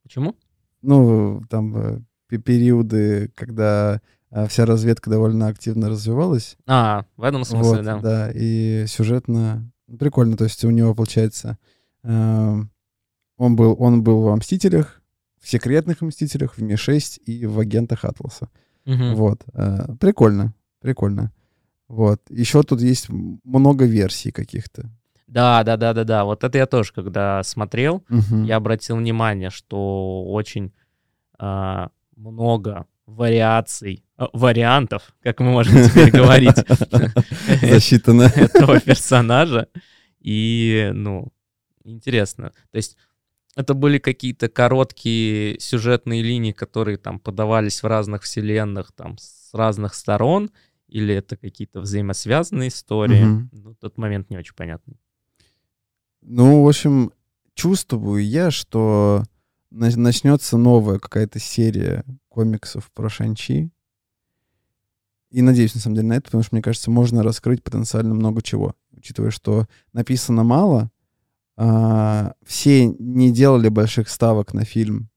[0.05, 0.37] Почему?
[0.83, 6.57] Ну, там э, пе- периоды, когда э, вся разведка довольно активно развивалась.
[6.67, 8.31] А, в этом смысле, Вот, да.
[8.33, 10.37] и сюжетно прикольно.
[10.37, 11.59] То есть у него, получается,
[12.03, 12.57] э,
[13.37, 15.01] он, был, он был во «Мстителях»,
[15.41, 18.49] в «Секретных Мстителях», в «Ми-6» и в «Агентах Атласа».
[18.85, 19.15] Мгм.
[19.15, 19.43] Вот.
[19.55, 21.33] э, Прикольно, прикольно.
[21.89, 22.21] Вот.
[22.31, 24.91] Еще тут есть много версий каких-то.
[25.27, 26.25] Да, да, да, да, да.
[26.25, 28.45] Вот это я тоже, когда смотрел, Мгм.
[28.45, 30.73] я обратил внимание, что очень
[31.39, 36.57] а, много вариаций, а, вариантов, как мы можем теперь говорить,
[37.63, 38.23] Засчитано.
[38.37, 39.69] этого персонажа.
[40.21, 41.33] И, ну,
[41.85, 42.53] интересно.
[42.71, 42.97] То есть
[43.57, 49.95] это были какие-то короткие сюжетные линии, которые там подавались в разных вселенных, там, с разных
[49.95, 50.51] сторон,
[50.89, 53.25] или это какие-то взаимосвязанные истории.
[53.25, 53.51] Мгм.
[53.53, 54.97] Ну, тот момент не очень понятный.
[56.27, 57.13] Ну, в общем,
[57.55, 59.25] чувствую я, что
[59.71, 63.71] на- начнется новая какая-то серия комиксов про Шанчи.
[65.31, 68.41] И надеюсь, на самом деле, на это, потому что, мне кажется, можно раскрыть потенциально много
[68.41, 68.75] чего.
[68.93, 70.91] Учитывая, что написано мало,
[71.57, 75.11] а, все не делали больших ставок на фильм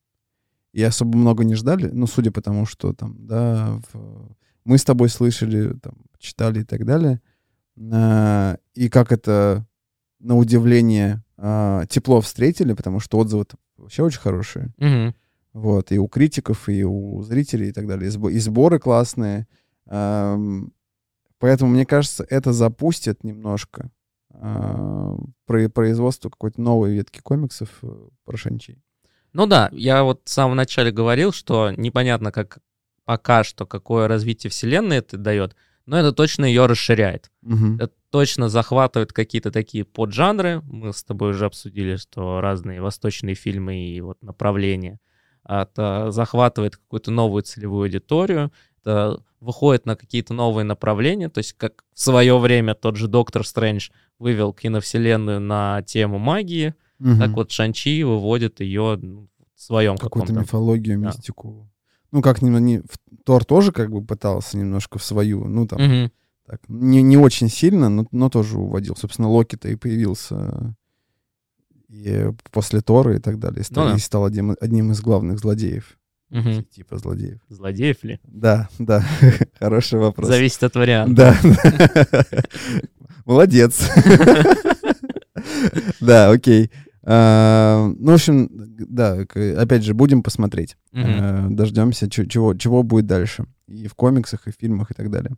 [0.73, 4.83] и особо много не ждали, ну, судя по тому, что там, да, в- мы с
[4.83, 7.21] тобой слышали, там, читали и так далее.
[7.93, 9.65] А, и как это
[10.19, 13.45] на удивление а, тепло встретили, потому что отзывы
[13.77, 14.73] вообще очень хорошие.
[14.77, 15.15] Мгм.
[15.53, 18.09] Вот, и у критиков, и у зрителей и так далее.
[18.09, 19.47] И, сбо- и сборы классные.
[21.39, 23.91] Поэтому, мне кажется, это запустит немножко
[24.31, 28.79] а, про- производство какой-то новой ветки комиксов э, про Шанчи.
[29.33, 32.59] Ну да, я вот в самом начале говорил, что непонятно, как
[33.05, 37.31] пока что, какое развитие вселенной это дает, но это точно ее расширяет.
[37.41, 37.75] Мгм.
[37.79, 40.61] Это точно захватывает какие-то такие поджанры.
[40.65, 44.99] Мы с тобой уже обсудили, что разные восточные фильмы и вот направления.
[45.47, 48.51] Это захватывает какую-то новую целевую аудиторию.
[48.81, 51.29] Это выходит на какие-то новые направления.
[51.29, 53.89] То есть как в свое время тот же Доктор Стрэндж
[54.19, 57.19] вывел киновселенную на тему магии, Мгм.
[57.19, 60.41] так вот Шанчи выводит ее ну, в своем Какую-то каком-то.
[60.41, 61.07] мифологию, Да.
[61.07, 61.69] мистику.
[62.11, 62.81] Ну, как не, не-
[63.23, 66.11] Тор тоже как бы пытался немножко в свою, ну, там, Мгм.
[66.47, 68.95] Так, не, не очень сильно, но, но тоже уводил.
[68.95, 70.75] Собственно, Локи-то и появился
[71.89, 73.61] и после Тора и так далее.
[73.61, 73.95] И стал, Ну да.
[73.97, 75.97] и стал одним, одним из главных злодеев.
[76.29, 76.63] Мгм.
[76.65, 77.39] Типа злодеев.
[77.49, 78.19] Злодеев ли?
[78.23, 79.05] Да, да,
[79.59, 80.27] хороший вопрос.
[80.27, 81.35] Зависит от варианта.
[81.43, 82.23] Да.
[83.25, 83.89] Молодец.
[86.01, 86.71] Да, окей.
[87.03, 89.13] А, Ну, в общем, да,
[89.57, 90.77] опять же, будем посмотреть.
[90.93, 93.45] Э, Дождемся, чего будет дальше.
[93.67, 95.35] И в комиксах, и в фильмах, и так далее.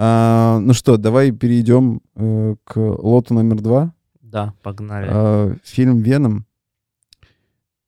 [0.00, 3.92] А, Ну что, давай перейдем э, к лоту номер два.
[4.22, 5.08] Да, погнали.
[5.10, 6.46] А, Фильм «Веном».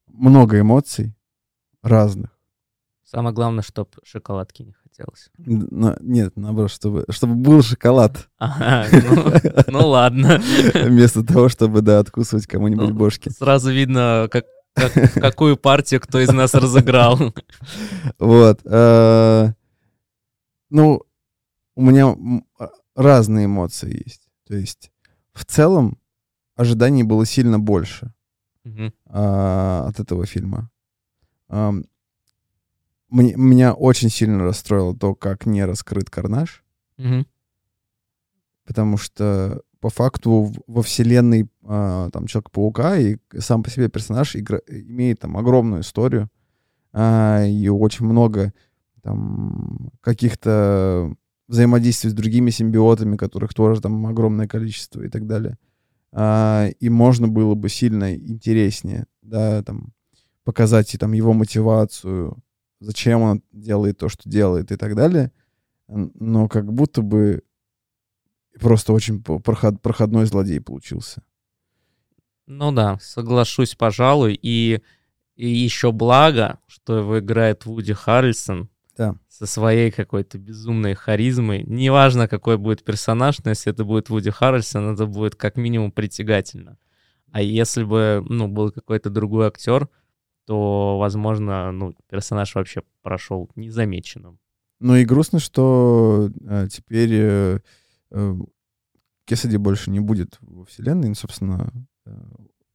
[0.09, 1.15] Много эмоций
[1.83, 2.31] разных.
[3.05, 5.31] Самое главное, чтобы шоколадки не хотелось.
[5.39, 8.29] На- Нет, наоборот, чтобы, чтобы был шоколад.
[8.39, 9.33] Ага, ну,
[9.69, 10.41] ну ладно.
[10.75, 13.29] Вместо того, чтобы, да, откусывать кому-нибудь Ну, бошки.
[13.31, 17.19] Сразу видно, как, как- какую партию кто из нас разыграл.
[18.19, 18.61] Вот.
[18.65, 19.53] э,
[20.71, 21.03] Ну,
[21.81, 22.15] у меня
[22.59, 24.29] а, разные эмоции есть.
[24.47, 24.91] То есть,
[25.33, 25.99] в целом,
[26.57, 28.13] ожиданий было сильно больше
[28.65, 28.93] Мгм.
[29.07, 30.71] а, от этого фильма.
[31.49, 31.85] Ам,
[33.09, 36.63] мне- Меня очень сильно расстроило то, как не раскрыт Карнаж,
[36.99, 37.27] Мгм.
[38.67, 44.61] потому что по факту во вселенной а, там Человека-паука и сам по себе персонаж игра-
[44.69, 46.29] имеет там огромную историю
[46.93, 48.53] а, и очень много
[49.03, 51.15] там каких-то
[51.51, 55.59] взаимодействий с другими симбиотами, которых тоже там огромное количество и так далее.
[56.13, 59.93] А, и можно было бы сильно интереснее, да, там
[60.45, 62.37] показать и там его мотивацию,
[62.79, 65.33] зачем он делает то, что делает и так далее.
[65.89, 67.43] Но как будто бы
[68.61, 71.21] просто очень проход- проходной злодей получился.
[72.47, 74.39] Ну да, соглашусь, пожалуй.
[74.41, 74.83] И,
[75.35, 78.70] и еще благо, что его играет Вуди Харрельсон.
[79.01, 79.17] Да.
[79.31, 81.65] Со своей какой-то безумной харизмой.
[81.65, 86.77] Неважно, какой будет персонаж, но если это будет Вуди Харрельсон, это будет как минимум притягательно.
[87.33, 89.89] А если бы, ну, был какой-то другой актер,
[90.45, 94.39] то, возможно, ну, персонаж вообще прошел незамеченным.
[94.81, 97.61] Ну и грустно, что э, теперь э,
[98.11, 98.35] э,
[99.25, 101.09] Кесади больше не будет во вселенной.
[101.09, 101.73] Ну, собственно,
[102.05, 102.13] э,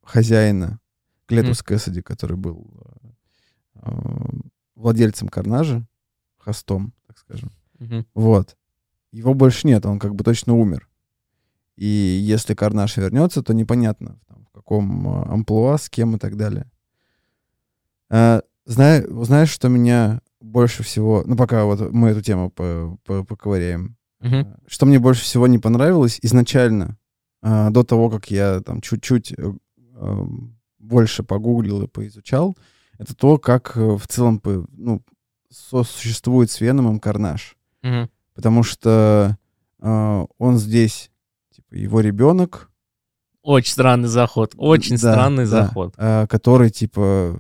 [0.02, 0.80] хозяина
[1.28, 3.10] Клетус Кэссиди, который был э,
[3.84, 3.92] э,
[4.74, 5.86] владельцем Карнажа,
[6.46, 7.52] хостом, так скажем.
[7.80, 8.06] Мгм.
[8.14, 8.56] Вот.
[9.12, 10.88] Его больше нет, он как бы точно умер.
[11.76, 16.38] И если Карнаж вернется, то непонятно, там, в каком э, амплуа, с кем и так
[16.38, 16.70] далее.
[18.10, 21.24] А, зна- знаешь, что меня больше всего...
[21.26, 23.98] Ну, пока вот мы эту тему по- по- поковыряем.
[24.44, 26.98] А, Что мне больше всего не понравилось изначально,
[27.42, 32.58] а, до того, как я там чуть-чуть эм, больше погуглил и поизучал,
[32.98, 35.04] это то, как э, в целом ну,
[35.56, 37.56] сосуществует с Веномом Карнаж.
[37.82, 38.10] Мгм.
[38.34, 39.38] Потому что
[39.80, 41.12] э, он здесь,
[41.56, 42.70] типа, его ребенок,
[43.42, 44.54] Очень странный заход.
[44.58, 45.94] Очень да, странный да, заход.
[45.98, 47.40] э, который, типа,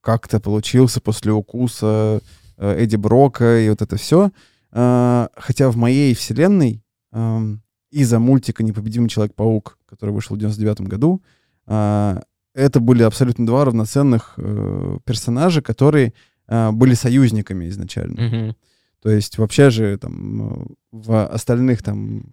[0.00, 2.20] как-то получился после укуса
[2.58, 4.30] э, Эдди Брока и вот это все.
[4.70, 6.82] хотя в моей вселенной
[7.12, 11.22] эм, из-за мультика «Непобедимый Человек-паук», который вышел в 99 году,
[11.66, 12.20] э,
[12.54, 16.12] это были абсолютно два равноценных э, персонажа, которые
[16.48, 18.22] э, были союзниками изначально.
[18.22, 18.56] Мгм.
[19.02, 22.32] То есть вообще же там в остальных там,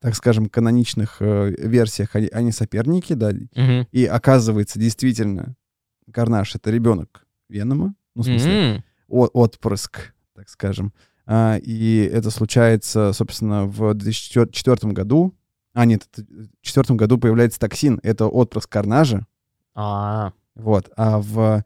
[0.00, 3.86] так скажем, каноничных э, версиях они, они соперники, да, Мгм.
[3.92, 5.54] и оказывается действительно
[6.12, 8.84] Карнаж— это ребенок Венома, ну, в смысле, М.
[9.08, 10.92] о- отпрыск, так скажем.
[11.26, 15.34] А, и это случается, собственно, в 2004 году.
[15.74, 18.00] А, нет, в 2004 году появляется токсин.
[18.02, 19.26] Это отпрыск Карнажа.
[19.74, 20.90] А, Вот.
[20.96, 21.64] А в...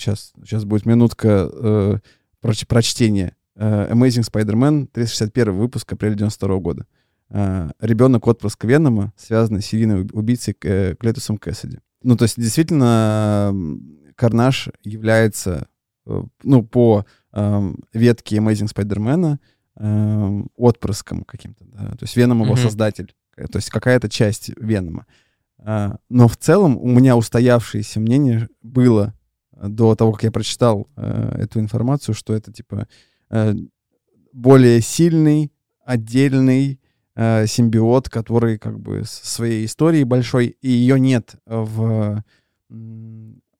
[0.00, 1.98] сейчас, сейчас будет минутка э,
[2.40, 3.36] проч- прочтения.
[3.56, 6.86] Э, Amazing Spider-Man, 361 выпуск, апреля 92 года.
[7.28, 11.78] Э, ребенок отпрыск Венома, связанный с серийным убийцей э, Клетусом Кэссиди.
[12.02, 13.54] Ну, то есть, действительно,
[14.16, 15.66] Карнаж является,
[16.06, 19.38] э, ну, по эм, ветке Amazing Spider-Man
[19.76, 21.90] эм, отпрыском каким-то, да.
[21.92, 22.62] То есть Веном его Мгм.
[22.62, 23.14] создатель.
[23.36, 25.06] Э, То есть какая-то часть Венома.
[25.62, 29.19] А, Но в целом у меня устоявшееся мнение было э,
[29.68, 32.88] до того, как я прочитал э, эту информацию, что это типа
[33.30, 33.54] э,
[34.32, 35.52] более сильный,
[35.84, 36.80] отдельный
[37.14, 42.22] э, симбиот, который как бы с своей историей большой, и ее нет в,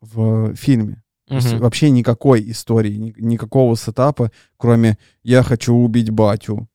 [0.01, 1.03] в фильме.
[1.29, 1.61] Есть мгм.
[1.61, 6.69] вообще никакой истории, ни- никакого сетапа, кроме «я хочу убить батю».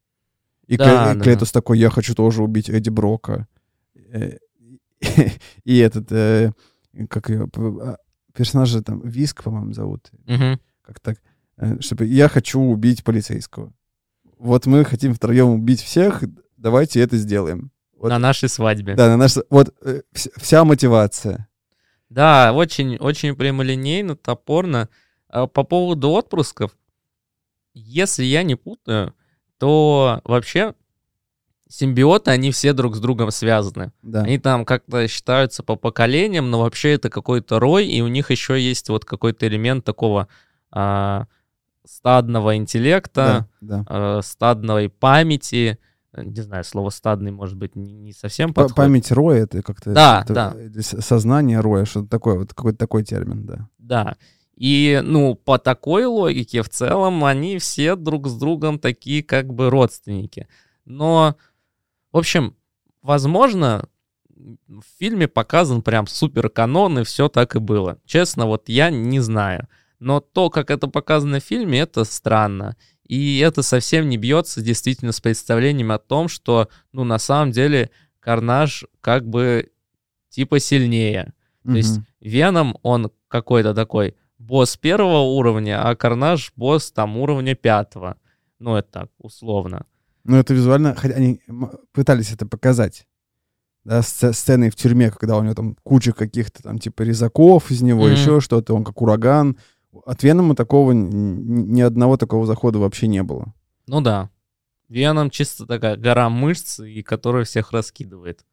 [0.67, 1.23] И Да, Кле- да.
[1.23, 3.47] Клетус такой «я хочу тоже убить Эдди Брока».
[4.13, 4.37] Э,
[5.65, 6.53] И этот, э,
[7.09, 7.97] как ее, а,
[8.35, 10.09] персонажа там, Виск, по-моему, зовут.
[10.25, 10.59] Мгм.
[10.81, 11.17] Как так?
[11.57, 13.73] Э, Чтобы «я хочу убить полицейского».
[14.37, 16.23] Вот мы хотим втроем убить всех,
[16.57, 17.71] давайте это сделаем.
[17.97, 18.09] Вот.
[18.09, 18.95] На нашей свадьбе.
[18.95, 21.47] Да, на наш, вот э, вс- вся мотивация.
[22.09, 24.89] Да, очень, очень прямолинейно, топорно.
[25.29, 26.77] А По поводу отпусков,
[27.73, 29.13] если я не путаю,
[29.57, 30.75] то вообще
[31.67, 33.91] симбиоты, они все друг с другом связаны.
[34.03, 34.21] Да.
[34.21, 38.59] Они там как-то считаются по поколениям, но вообще это какой-то рой, и у них еще
[38.61, 40.27] есть вот какой-то элемент такого
[40.71, 41.25] а,
[41.85, 43.85] стадного интеллекта, Да, да.
[43.87, 45.79] а, стадной памяти.
[46.17, 48.75] Не знаю, слово стадный, может быть, не, не совсем П- подходит.
[48.77, 50.81] Память Роя это как-то Да, это, да.
[50.81, 53.67] сознание Роя, что-то такое, вот какой-то такой термин, да.
[53.79, 54.15] Да.
[54.55, 59.69] И, ну, по такой логике, в целом, они все друг с другом такие как бы
[59.69, 60.47] родственники.
[60.85, 61.35] Но,
[62.15, 62.55] в общем,
[63.01, 63.89] возможно,
[64.29, 67.99] в фильме показан прям супер канон, и все так и было.
[68.05, 69.67] Честно, вот я не знаю.
[69.99, 72.77] Но то, как это показано в фильме, это странно.
[73.05, 77.89] И это совсем не бьется действительно с представлением о том, что, ну, на самом деле,
[78.21, 79.73] Карнаж как бы
[80.29, 81.33] типа сильнее.
[81.65, 81.99] То есть.
[82.21, 88.15] Веном, он какой-то такой босс первого уровня, а Карнаж босс там уровня пятого.
[88.59, 89.85] Ну, это так, условно.
[90.25, 91.39] Ну, это визуально, хотя они
[91.91, 93.07] пытались это показать.
[93.83, 97.81] Да, сц- сцены в тюрьме, когда у него там куча каких-то там типа резаков из
[97.83, 98.11] него, Мгм.
[98.13, 99.57] еще что-то, он как ураган.
[100.05, 103.53] От Венома такого, ни одного такого захода вообще не было.
[103.87, 104.29] Ну да.
[104.89, 108.43] Веном чисто такая гора мышц, и которая всех раскидывает.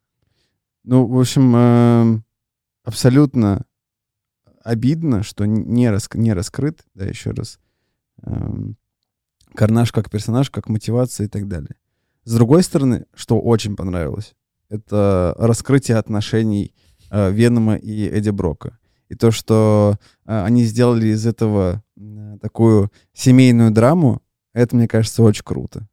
[0.83, 2.23] Ну, в общем, эм,
[2.83, 3.65] абсолютно
[4.63, 7.59] обидно, что не, рас- не раскрыт, да, еще раз,
[8.23, 8.77] эм,
[9.55, 11.75] Карнаж как персонаж, как мотивация и так далее.
[12.25, 14.33] С другой стороны, что очень понравилось,
[14.69, 16.73] это раскрытие отношений
[17.11, 18.79] э, Венома и Эдди Брока.
[19.09, 24.21] И то, что э, они сделали из этого э, такую семейную драму,
[24.53, 25.87] это, мне кажется, очень круто.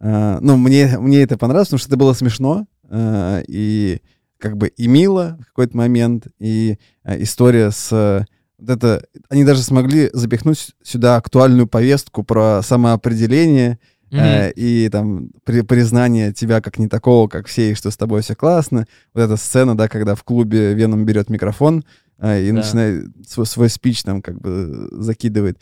[0.00, 4.00] Э, ну, мне, мне это понравилось, потому что это было смешно э, и
[4.38, 8.26] как бы и мило в какой-то момент, и э, история с...
[8.58, 13.78] э, вот это, они даже смогли запихнуть сюда актуальную повестку про самоопределение,
[14.10, 14.22] Мгм.
[14.22, 18.22] Э, и там при, признание тебя как не такого, как все, и что с тобой
[18.22, 18.86] все классно.
[19.12, 21.84] Вот эта сцена, да, когда в клубе Веном берет микрофон
[22.18, 22.58] э, и Да.
[22.58, 25.58] начинает свой, свой спич там как бы закидывает.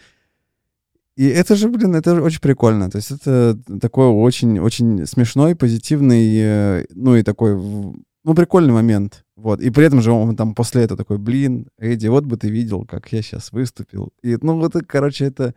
[1.16, 2.90] И это же, блин, это же очень прикольно.
[2.90, 9.24] То есть это такой очень-очень смешной, позитивный, э, ну и такой, ну, прикольный момент.
[9.36, 9.60] Вот.
[9.60, 12.84] И при этом же он там после этого такой, блин, Эдди, вот бы ты видел,
[12.84, 14.12] как я сейчас выступил.
[14.22, 15.54] И, ну, вот, это, короче, это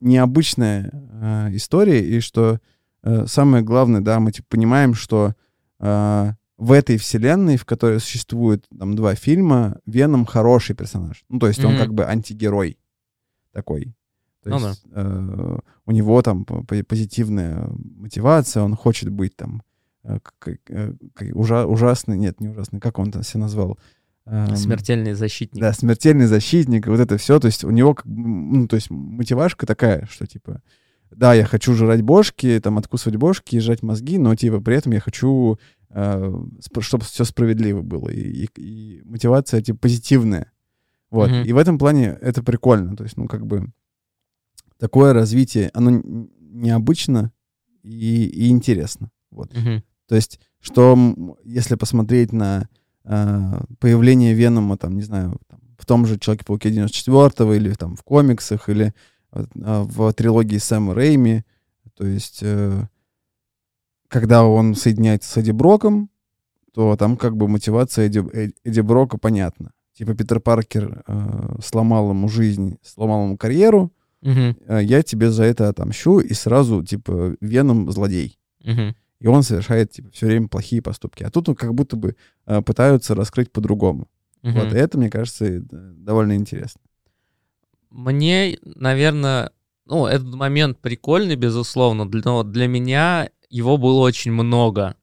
[0.00, 2.58] необычная э, история, и что
[3.02, 5.34] э, самое главное, да, мы типа понимаем, что
[5.78, 11.24] э, в этой вселенной, в которой существует там два фильма, Веном хороший персонаж.
[11.28, 11.80] Ну, то есть он Мгм.
[11.80, 12.78] как бы антигерой
[13.52, 13.94] такой.
[14.42, 14.68] То Ну да.
[14.70, 19.62] есть э, у него там позитивная мотивация, он хочет быть там
[20.04, 23.78] ужа- ужасный, нет, не ужасный, как он там себя назвал?
[24.26, 25.60] Эм, Смертельный защитник.
[25.60, 27.40] да, смертельный защитник, вот это все.
[27.40, 30.62] То есть у него, ну, то есть мотивашка такая, что типа,
[31.10, 34.92] да, я хочу жрать бошки, там, откусывать бошки и жрать мозги, но типа при этом
[34.92, 35.58] я хочу,
[35.90, 38.08] чтобы все справедливо было.
[38.10, 40.52] И, и- и мотивация, типа, позитивная.
[41.10, 41.28] Вот.
[41.30, 41.42] Мгм.
[41.42, 42.96] И в этом плане это прикольно.
[42.96, 43.72] То есть, ну, как бы,
[44.78, 46.00] такое развитие, оно
[46.38, 47.32] необычно
[47.82, 49.10] и, и интересно.
[49.32, 49.52] Вот.
[49.56, 49.82] Мгм.
[50.10, 50.98] То есть, что
[51.44, 52.68] если посмотреть на
[53.04, 58.02] э, появление Венома, там, не знаю, там, в том же Человеке-пауке 94-го, или там в
[58.02, 58.92] комиксах, или
[59.32, 61.44] э, а, в трилогии Сэма Рэйми,
[61.96, 62.88] то есть, э,
[64.08, 66.10] когда он соединяется с Эдди Броком,
[66.74, 69.70] то там как бы мотивация Эдди, Эд- Эдди Брока понятна.
[69.92, 73.92] Типа Питер Паркер э, сломал ему жизнь, сломал ему карьеру,
[74.22, 74.56] Мгм.
[74.66, 78.40] э, я тебе за это отомщу, и сразу, типа, Веном злодей.
[78.64, 78.96] Мгм.
[79.20, 81.22] И он совершает типа, все время плохие поступки.
[81.22, 82.16] А тут он как будто бы
[82.46, 84.08] э, пытаются раскрыть по-другому.
[84.42, 84.54] Мгм.
[84.54, 86.80] Вот, и это, мне кажется, э, довольно интересно.
[87.90, 89.50] Мне, наверное,
[89.84, 94.94] ну, этот момент прикольный, безусловно, но для меня его было очень много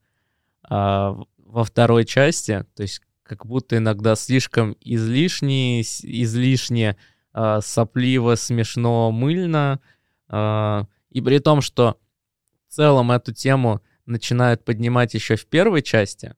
[0.70, 6.96] в- во второй части, то есть как будто иногда слишком излишне, излишне
[7.34, 9.80] а, сопливо, смешно, мыльно,
[10.28, 12.00] а, и при том, что
[12.68, 16.34] в целом эту тему начинают поднимать еще в первой части,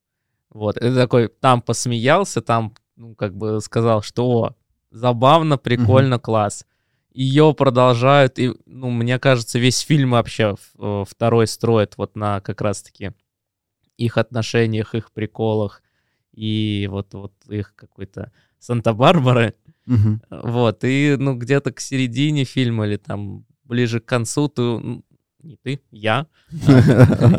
[0.50, 4.56] вот, это такой, там посмеялся, там, ну, как бы сказал, что, о,
[4.92, 6.66] забавно, прикольно, класс.
[7.14, 12.62] Ее продолжают, и, ну, мне кажется, весь фильм вообще э, второй строит вот на как
[12.62, 13.14] раз-таки
[13.98, 15.84] их отношениях, их приколах
[16.34, 19.56] и вот, вот их какой-то Санта-Барбары.
[19.86, 20.22] Мгм.
[20.30, 24.62] Вот, и, ну, где-то к середине фильма или там ближе к концу ты,
[25.42, 26.28] не ты, я,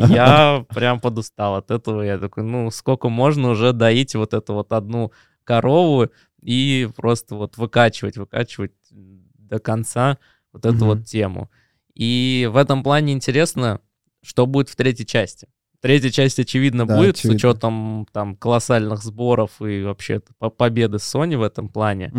[0.09, 2.01] я прям подустал от этого.
[2.01, 5.11] Я такой, ну, сколько можно уже доить вот эту вот одну
[5.43, 6.09] корову
[6.41, 10.17] и просто вот выкачивать, выкачивать до конца
[10.53, 11.49] вот эту вот тему.
[11.93, 13.79] И в этом плане интересно,
[14.23, 15.47] что будет в третьей части.
[15.81, 17.39] Третья часть, очевидно, Да, будет очевидно.
[17.39, 22.11] с учетом там колоссальных сборов и вообще по- победы Sony в этом плане.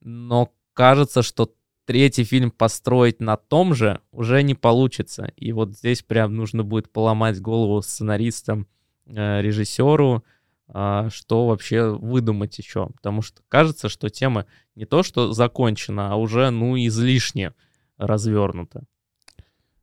[0.00, 1.50] Но кажется, что
[1.84, 5.32] третий фильм построить на том же уже не получится.
[5.36, 8.66] И вот здесь прям нужно будет поломать голову сценаристам,
[9.06, 10.24] э, режиссеру,
[10.68, 12.88] а, что вообще выдумать еще.
[12.96, 17.52] Потому что кажется, что тема не то, что закончена, а уже, ну, излишне
[17.98, 18.84] развернута.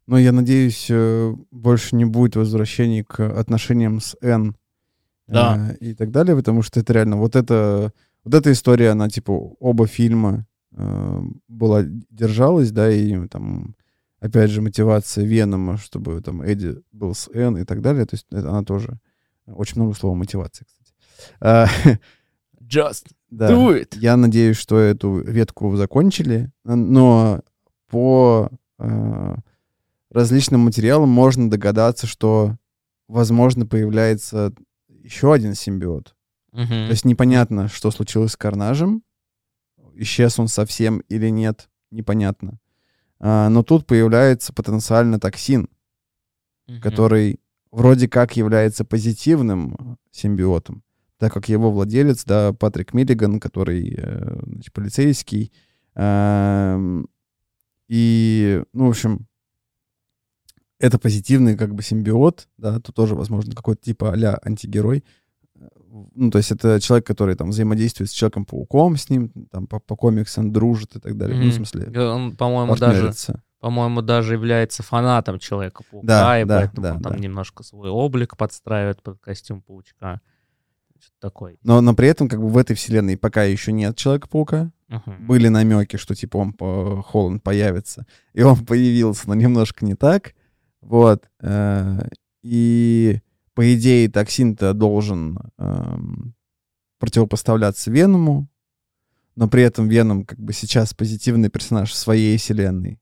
[0.08, 4.56] Но я надеюсь, э, больше не будет возвращений к отношениям с Н.
[5.28, 5.72] Да.
[5.72, 7.93] э, И так далее, потому что это реально вот это
[8.24, 13.76] вот эта история, она типа оба фильма была держалась, да, и там
[14.19, 18.28] опять же мотивация Венома, чтобы там Эдди был с Н и так далее, то есть
[18.32, 18.99] это она тоже
[19.47, 20.93] очень много слова мотивации, кстати.
[21.39, 21.67] А,
[22.61, 23.51] Just да.
[23.51, 23.97] do it!
[23.97, 27.41] Я надеюсь, что эту ветку закончили, но
[27.89, 28.49] по
[28.80, 29.36] э,
[30.09, 32.55] различным материалам можно догадаться, что,
[33.09, 34.53] возможно, появляется
[34.88, 36.15] еще один симбиот.
[36.53, 36.67] Мгм.
[36.67, 39.03] То есть непонятно, что случилось с Карнажем,
[40.02, 42.60] исчез он совсем или нет, непонятно.
[43.20, 45.70] А, но тут появляется потенциально токсин,
[46.68, 46.82] Мгм.
[46.82, 47.39] который
[47.72, 50.84] вроде как является позитивным э, симбиотом,
[51.18, 55.52] так как его владелец, да, Патрик Миллиган, который э, значит, полицейский,
[55.95, 57.08] эм,
[57.88, 59.28] и, ну, в общем,
[60.80, 65.04] это позитивный как бы симбиот, да, то тоже, возможно, какой-то типа а антигерой.
[66.16, 69.95] Ну, то есть это человек, который там взаимодействует с Человеком-пауком, с ним там по, по
[69.95, 71.38] комиксам дружит и так далее.
[71.38, 73.14] Ну, в смысле, Он, по-моему, даже,
[73.59, 77.20] по-моему, даже является фанатом Человека-паука, Да, и да, поэтому да, он там да.
[77.20, 80.22] немножко свой облик подстраивает под костюм паучка.
[80.99, 81.57] Что-то такое.
[81.64, 84.72] Но, но при этом как бы в этой вселенной пока еще нет Человека-паука.
[84.88, 85.28] Мгм.
[85.28, 88.05] Были намеки, что типа он по Холланд появится.
[88.34, 90.34] И он появился, но немножко не так.
[90.82, 91.24] Вот.
[91.41, 92.01] э,
[92.43, 93.22] И
[93.62, 96.34] по идее токсин-то должен эм,
[96.97, 98.49] противопоставляться Веному.
[99.36, 102.99] Но при этом Веном как бы сейчас позитивный персонаж в своей вселенной.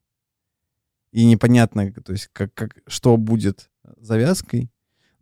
[1.14, 4.70] И непонятно, то есть как, как, что будет завязкой.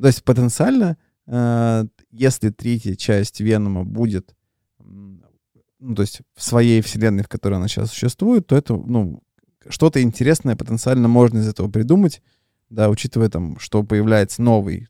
[0.01, 4.35] То есть потенциально, э, если третья часть Венома будет
[4.79, 9.21] ну, то есть в своей вселенной, в которой она сейчас существует, то это, ну,
[9.69, 12.23] что-то интересное потенциально можно из этого придумать,
[12.71, 14.87] да, учитывая там, что появляется новый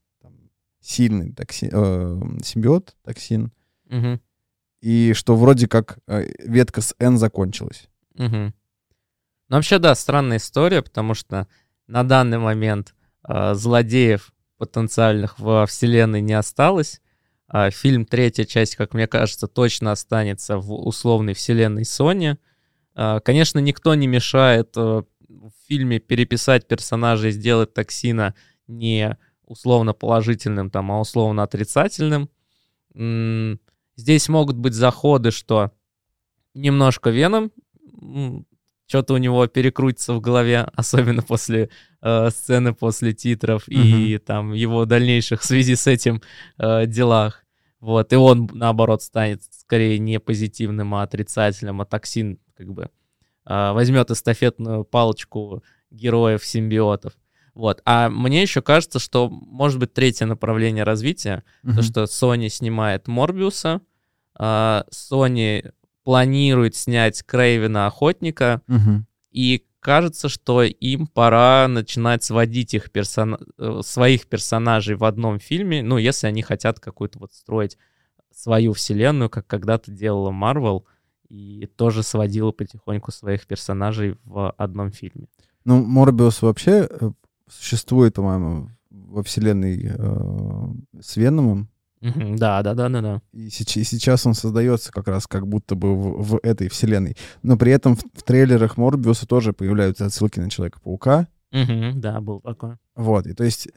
[0.88, 3.52] сильный токси- э, симбиот, токсин,
[3.90, 4.22] Мгм.
[4.82, 7.90] и что вроде как э, ветка с N закончилась.
[8.16, 8.54] Мгм.
[9.50, 11.48] Ну, вообще, да, странная история, потому что
[11.88, 12.94] на данный момент
[13.28, 17.02] э, злодеев потенциальных во вселенной не осталось.
[17.50, 22.38] А фильм третья часть, как мне кажется, точно останется в условной вселенной Sony.
[22.96, 28.34] А, конечно, никто не мешает э, в фильме переписать персонажа и сделать токсина
[28.68, 29.18] не
[29.48, 32.30] условно положительным, там, а условно отрицательным.
[33.96, 35.72] Здесь могут быть заходы, что
[36.54, 37.52] немножко Веном,
[38.88, 41.70] что-то у него перекрутится в голове, особенно после
[42.02, 46.22] э, сцены, после титров и там его дальнейших в связи с этим
[46.58, 47.44] э, делах.
[47.80, 52.90] Вот, и он, наоборот, станет скорее не позитивным, а отрицательным, а токсин как бы
[53.46, 57.14] э, возьмет эстафетную палочку героев-симбиотов.
[57.58, 57.82] Вот.
[57.86, 63.82] А мне еще кажется, что может быть третье направление развития, то, что Sony снимает Морбиуса,
[64.36, 65.72] а, Sony
[66.04, 69.08] планирует снять Крейвена Охотника, Мгм.
[69.32, 75.82] и кажется, что им пора начинать сводить их персона- э, своих персонажей в одном фильме,
[75.82, 77.78] ну, если они хотят какую-то вот строить
[78.32, 80.84] свою вселенную, как когда-то делала Marvel,
[81.28, 85.28] и тоже сводила потихоньку своих персонажей в одном фильме.
[85.66, 87.12] Ну, Морбиус вообще э,
[87.50, 91.70] существует, по-моему, во вселенной э, с Веномом,
[92.02, 93.22] Да, да, да, да, да.
[93.34, 97.18] И сеч- и сейчас он создается как раз как будто бы в, в этой вселенной.
[97.42, 101.28] Но при этом в, в трейлерах Морбиуса тоже появляются отсылки на Человека-паука.
[101.96, 102.76] Да, был такой.
[102.96, 103.70] Вот, и то есть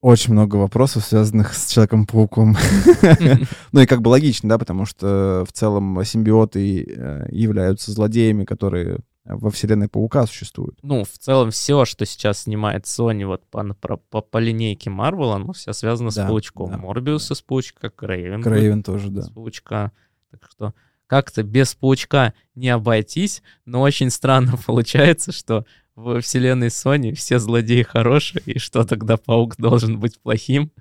[0.00, 2.56] очень много вопросов, связанных с Человеком-пауком.
[3.72, 8.98] Ну и как бы логично, да, потому что в целом симбиоты э, являются злодеями, которые
[9.24, 10.78] во вселенной Паука существуют.
[10.82, 15.32] ну, в целом все, что сейчас снимает Sony вот по, по, по, по линейке Marvel,
[15.34, 16.70] оно все связано с Да, паучком.
[16.70, 18.42] да, Морбиуса с паучка, Крейвен.
[18.42, 19.22] Крейвен тоже, да.
[19.22, 19.92] с паучка.
[20.30, 20.74] Так что
[21.06, 27.82] как-то без паучка не обойтись, но очень странно получается, что в вселенной Sony все злодеи
[27.82, 30.72] хорошие, и что тогда паук должен быть плохим?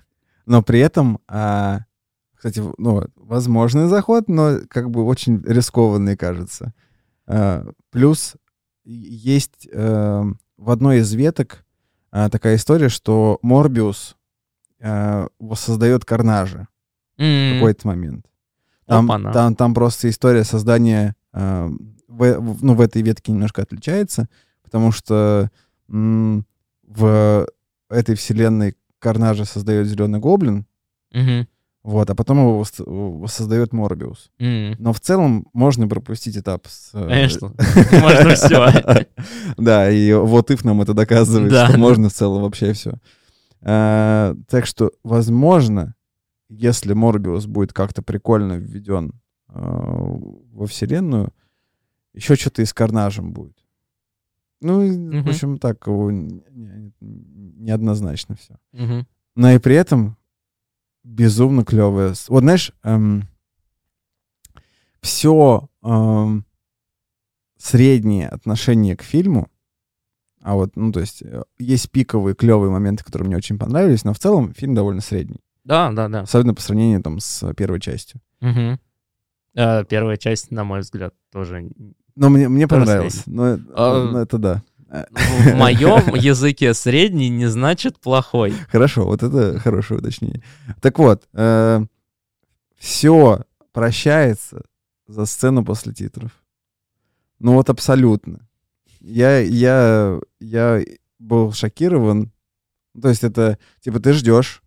[0.48, 1.82] Но при этом, а,
[2.34, 6.74] кстати, ну, возможный заход, но как бы очень рискованный, кажется.
[7.32, 8.36] А, плюс
[8.84, 10.24] есть э,
[10.58, 11.66] в одной из веток
[12.12, 14.16] а, такая история, что Морбиус
[15.40, 16.68] воссоздает Карнажа
[17.18, 18.26] в М, какой-то момент.
[18.88, 19.32] Там, Опа-на.
[19.32, 21.78] там, там просто история создания в,
[22.08, 24.28] в- ну, в этой ветке немножко отличается,
[24.64, 25.50] потому что
[25.88, 26.46] м,
[26.82, 27.48] в
[27.90, 30.66] этой вселенной Карнажа создает Зеленый Гоблин,
[31.14, 31.48] мгм,
[31.84, 32.64] вот, а потом его
[33.20, 34.30] воссоздает Морбиус.
[34.40, 34.76] м.
[34.80, 36.92] Но в целом можно пропустить этап с...
[36.94, 37.48] э, Конечно,
[37.92, 39.06] можно все.
[39.58, 42.94] Да, и вот if нам это доказывает, что можно в целом вообще все.
[43.62, 45.96] Так что, возможно,
[46.50, 49.14] если Морбиус будет как-то прикольно введен
[49.50, 51.32] э, во вселенную,
[52.14, 53.56] еще что-то и с Карнажем будет.
[54.62, 54.82] Ну,
[55.24, 55.88] в общем, так
[57.00, 58.56] неоднозначно все.
[59.36, 60.18] Но и при этом
[61.04, 62.14] безумно клевая.
[62.14, 62.72] с- Вот знаешь,
[65.02, 65.68] все
[67.58, 69.50] среднее отношение к фильму,
[70.42, 74.14] а вот, ну, то есть, э, есть пиковые клевые моменты, которые мне очень понравились, но
[74.14, 75.40] в целом фильм довольно средний.
[75.64, 76.22] Да, да, да.
[76.22, 78.20] Особенно по сравнению там с первой частью.
[78.40, 78.80] Мгм.
[79.54, 81.70] Э, Первая часть, на мой взгляд, тоже
[82.16, 83.24] Но мне, мне понравилось.
[83.28, 84.64] Но, э, А, ну, это да.
[84.92, 88.54] В моем языке средний не значит плохой.
[88.70, 90.44] Хорошо, вот это хорошее уточнение.
[90.82, 91.28] Так вот,
[92.78, 94.64] все прощается
[95.08, 96.32] за сцену после титров.
[97.40, 98.48] Ну вот абсолютно.
[99.00, 100.84] Я, я, я
[101.20, 102.32] был шокирован.
[103.02, 104.62] То есть это, типа, ты ждешь.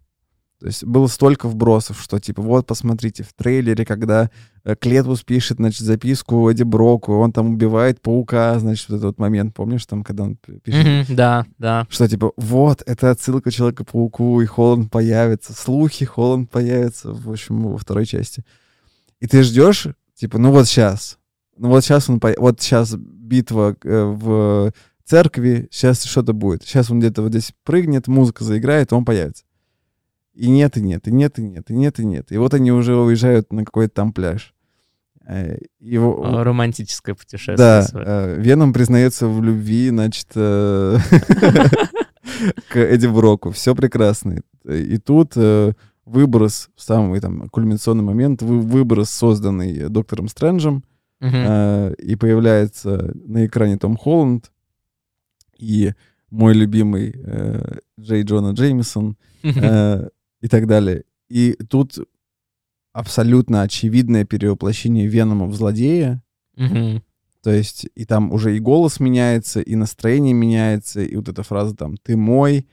[0.60, 4.30] То есть было столько вбросов, что, типа, вот, посмотрите, в трейлере, когда
[4.64, 9.18] э, Клетвус пишет, значит, записку Эдди Броку, он там убивает паука, значит, вот этот вот
[9.18, 11.86] момент, помнишь, там, когда он пишет, Мгм, Да, да.
[11.90, 17.76] что, типа, вот, это отсылка Человека-пауку, и Холланд появится, слухи, Холланд появится, в общем, во
[17.76, 18.42] второй части.
[19.20, 21.18] И ты ждешь, типа, ну вот сейчас,
[21.58, 24.72] ну вот сейчас он, по- вот сейчас битва э, в
[25.04, 29.44] церкви, сейчас что-то будет, сейчас он где-то вот здесь прыгнет, музыка заиграет, он появится.
[30.34, 32.32] И нет, и нет, и нет, и нет, и нет, и нет.
[32.32, 34.52] И вот они уже уезжают на какой-то там пляж.
[35.26, 37.56] Во- Э, Романтическое путешествие.
[37.56, 40.98] да, э, Веном признается в любви, значит, э,
[42.68, 43.50] к Эдди Броку.
[43.50, 44.42] Все прекрасно.
[44.64, 45.34] И тут
[46.04, 50.84] выброс, самый там кульминационный момент, вы- выброс, созданный доктором Стрэнджем,
[51.22, 54.52] и появляется на экране Том Холланд
[55.58, 55.92] и
[56.30, 57.14] мой любимый
[57.98, 59.16] Джей Джона Джеймисон
[60.44, 61.04] и так далее.
[61.30, 61.98] И тут
[62.92, 66.22] абсолютно очевидное перевоплощение Венома в злодея,
[66.56, 67.02] Мгм.
[67.42, 71.74] то есть и там уже и голос меняется, и настроение меняется, и вот эта фраза
[71.74, 72.66] там «ты мой»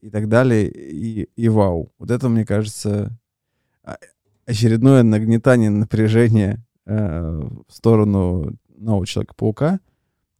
[0.00, 1.92] и так далее, и, и вау.
[1.98, 3.18] Вот это, мне кажется,
[3.82, 3.98] а-
[4.46, 9.80] очередное нагнетание напряжения э, в сторону нового Человека-паука.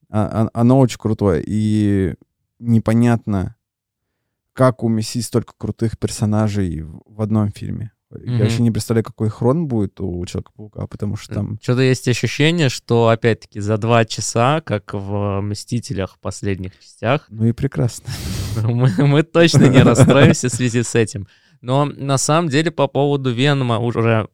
[0.08, 2.14] А- а- оно очень крутое, и
[2.60, 3.55] непонятно,
[4.56, 7.92] как уместить столько крутых персонажей в, в одном фильме.
[8.10, 8.38] Я Мгм.
[8.38, 11.58] вообще не представляю, какой хрон будет у Человека-паука, потому что там...
[11.60, 17.52] Что-то есть ощущение, что, опять-таки, за два часа, как в «Мстителях» последних частях, Ну и
[17.52, 18.10] прекрасно.
[18.62, 21.28] мы, мы точно не расстроимся в связи с этим.
[21.60, 24.28] Но на самом деле по поводу Венома уже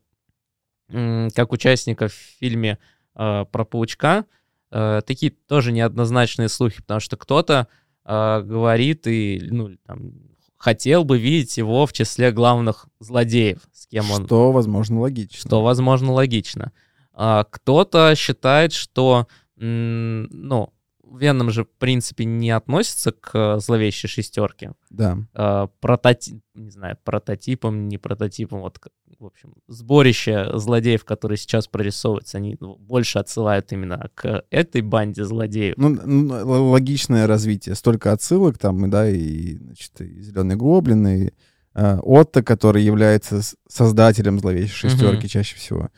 [0.88, 2.78] как участника в фильме
[3.16, 4.26] э, про паучка,
[4.70, 7.66] э, такие тоже неоднозначные слухи, потому что кто-то
[8.04, 10.12] э, говорит и ну, там,
[10.56, 15.38] хотел бы видеть его в числе главных злодеев, с кем он Что, возможно, логично.
[15.38, 16.72] что, возможно, логично.
[17.14, 19.26] А, кто-то считает, что,
[19.56, 20.72] ну,
[21.16, 24.72] Веном же, в принципе, не относится к э, зловещей шестерке.
[24.90, 25.18] Да.
[25.34, 28.78] А, прототи- не знаю, прототипом, не прототипом, вот,
[29.18, 35.24] в общем, сборище злодеев, которые сейчас прорисовываются, они ну, больше отсылают именно к этой банде
[35.24, 35.74] злодеев.
[35.76, 37.74] Ну, ну, логичное развитие.
[37.74, 41.30] Столько отсылок там, да, и, значит, и Зеленый Гоблин, и
[41.74, 45.90] э, Отто, который является создателем зловещей шестерки чаще всего.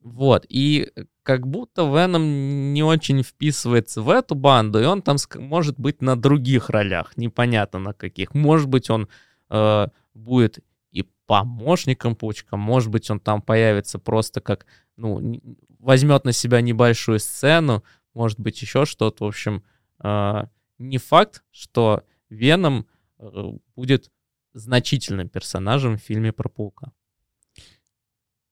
[0.00, 0.90] Вот, и
[1.28, 6.16] как будто Веном не очень вписывается в эту банду, и он там может быть на
[6.16, 8.32] других ролях, непонятно на каких.
[8.32, 9.10] Может быть, он
[9.50, 10.60] э, будет
[10.90, 14.64] и помощником Паучка, может быть, он там появится просто как,
[14.96, 15.38] ну,
[15.78, 19.26] возьмет на себя небольшую сцену, может быть, еще что-то.
[19.26, 19.62] В общем,
[20.02, 20.44] э,
[20.78, 22.86] не факт, что Веном
[23.18, 24.10] э, будет
[24.54, 26.90] значительным персонажем в фильме про Паука.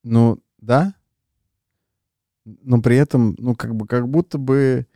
[0.03, 0.93] Ну, да.
[2.47, 4.87] Но при этом, ну, как бы, как будто бы,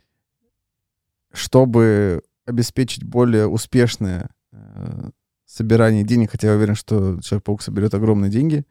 [1.33, 5.09] чтобы обеспечить более успешное э,
[5.45, 8.65] собирание денег, хотя я уверен, что Человек-паук соберет огромные деньги,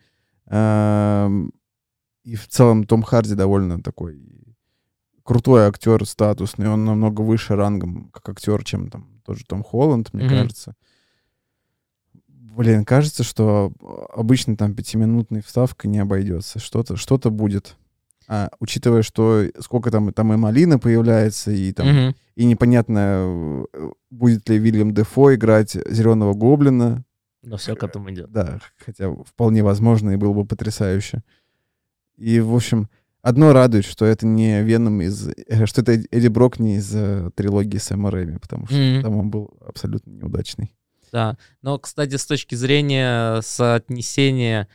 [0.47, 1.53] эм,
[2.25, 4.57] и в целом Том Харди довольно такой
[5.23, 10.13] крутой актер, статусный, он намного выше рангом как актер, чем там тот же Том Холланд,
[10.13, 10.35] мне Мгм.
[10.35, 10.75] кажется.
[12.27, 13.73] Блин, кажется, что
[14.13, 16.59] обычно там пятиминутной вставкой не обойдется.
[16.59, 17.77] Что-то что будет.
[18.33, 22.15] А учитывая, что сколько там, там и Малина появляется, и там Мгм.
[22.37, 27.05] и непонятно, э, будет ли Вильям Дефо играть Зеленого Гоблина.
[27.43, 28.31] Но все к этому идет.
[28.31, 31.23] Да, хотя вполне возможно и было бы потрясающе.
[32.19, 32.89] И, в общем,
[33.21, 35.27] одно радует, что это не Веном из...
[35.29, 39.03] э, Что это Эдди Брок не из э, трилогии Сэма Рэйми, потому что Мгм.
[39.03, 40.73] там он был абсолютно неудачный.
[41.11, 41.37] Да.
[41.63, 44.69] Но, кстати, с точки зрения соотнесения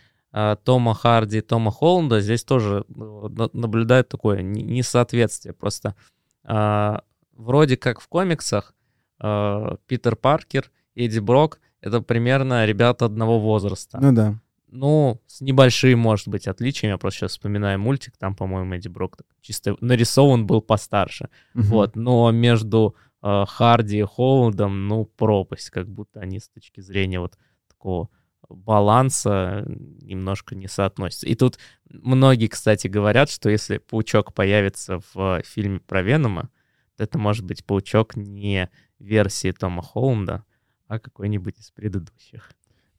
[0.65, 5.53] Тома Харди и Тома Холланда, здесь тоже ну, на- наблюдают такое не- несоответствие.
[5.53, 5.95] Просто
[6.43, 8.75] а, вроде как в комиксах
[9.19, 13.97] а, Питер Паркер Эдди Брок— это примерно ребята одного возраста.
[14.01, 14.35] Ну да.
[14.67, 16.91] Ну, с небольшим, может быть, отличием.
[16.91, 21.29] Я просто сейчас вспоминаю мультик, там, по-моему, Эдди Брок чисто нарисован был постарше.
[21.53, 21.67] Мгм.
[21.67, 27.21] Вот, но между э, Харди и Холландом, ну, пропасть, как будто они с точки зрения
[27.21, 27.37] вот
[27.69, 28.09] такого
[28.49, 31.27] баланса немножко не соотносятся.
[31.27, 31.57] И тут
[31.89, 36.49] многие, кстати, говорят, что если паучок появится в фильме про Венома,
[36.97, 38.69] то это может быть паучок не
[38.99, 40.43] версии Тома Холланда,
[40.87, 42.51] а какой-нибудь из предыдущих.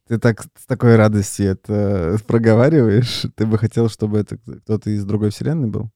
[0.07, 3.25] Ты так с такой радостью это проговариваешь.
[3.35, 5.91] Ты бы хотел, чтобы это кто-то из другой вселенной был?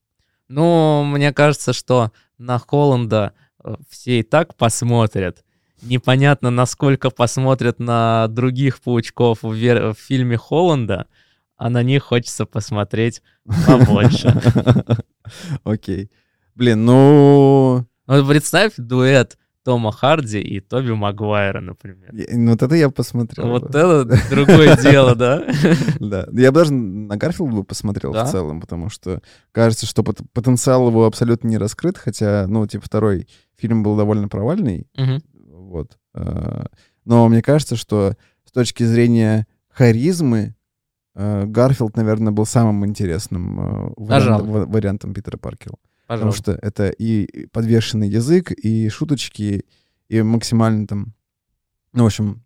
[0.48, 3.34] Ну, мне кажется, что на Холланда
[3.64, 5.46] э, все и так посмотрят.
[5.82, 11.08] Непонятно, насколько посмотрят на других паучков в, вер- в фильме Холланда,
[11.58, 13.22] а на них хочется посмотреть
[13.68, 14.34] побольше.
[15.64, 16.10] Окей.
[16.56, 17.86] Блин, ну...
[18.08, 22.10] Вот представь дуэт Тома Харди и Тоби Магуайра, например.
[22.34, 23.48] ну, Вот это я посмотрел.
[23.48, 23.78] Вот бы.
[23.78, 25.44] это другое дело, да?
[26.00, 26.28] Да.
[26.34, 29.22] Я бы даже на Гарфилд бы посмотрел в целом, потому что
[29.52, 34.28] кажется, что пот- потенциал его абсолютно не раскрыт, хотя, ну, типа, второй фильм был довольно
[34.28, 34.88] провальный.
[35.72, 35.98] Вот.
[36.14, 36.66] э,
[37.06, 38.16] Но мне кажется, что
[38.46, 40.54] с точки зрения харизмы
[41.16, 45.76] э, Гарфилд, наверное, был самым интересным э, вариант- вариантом Питера Паркера.
[46.08, 49.66] Потому что это и подвешенный язык, и шуточки,
[50.10, 51.14] и максимально там,
[51.94, 52.44] ну, в общем,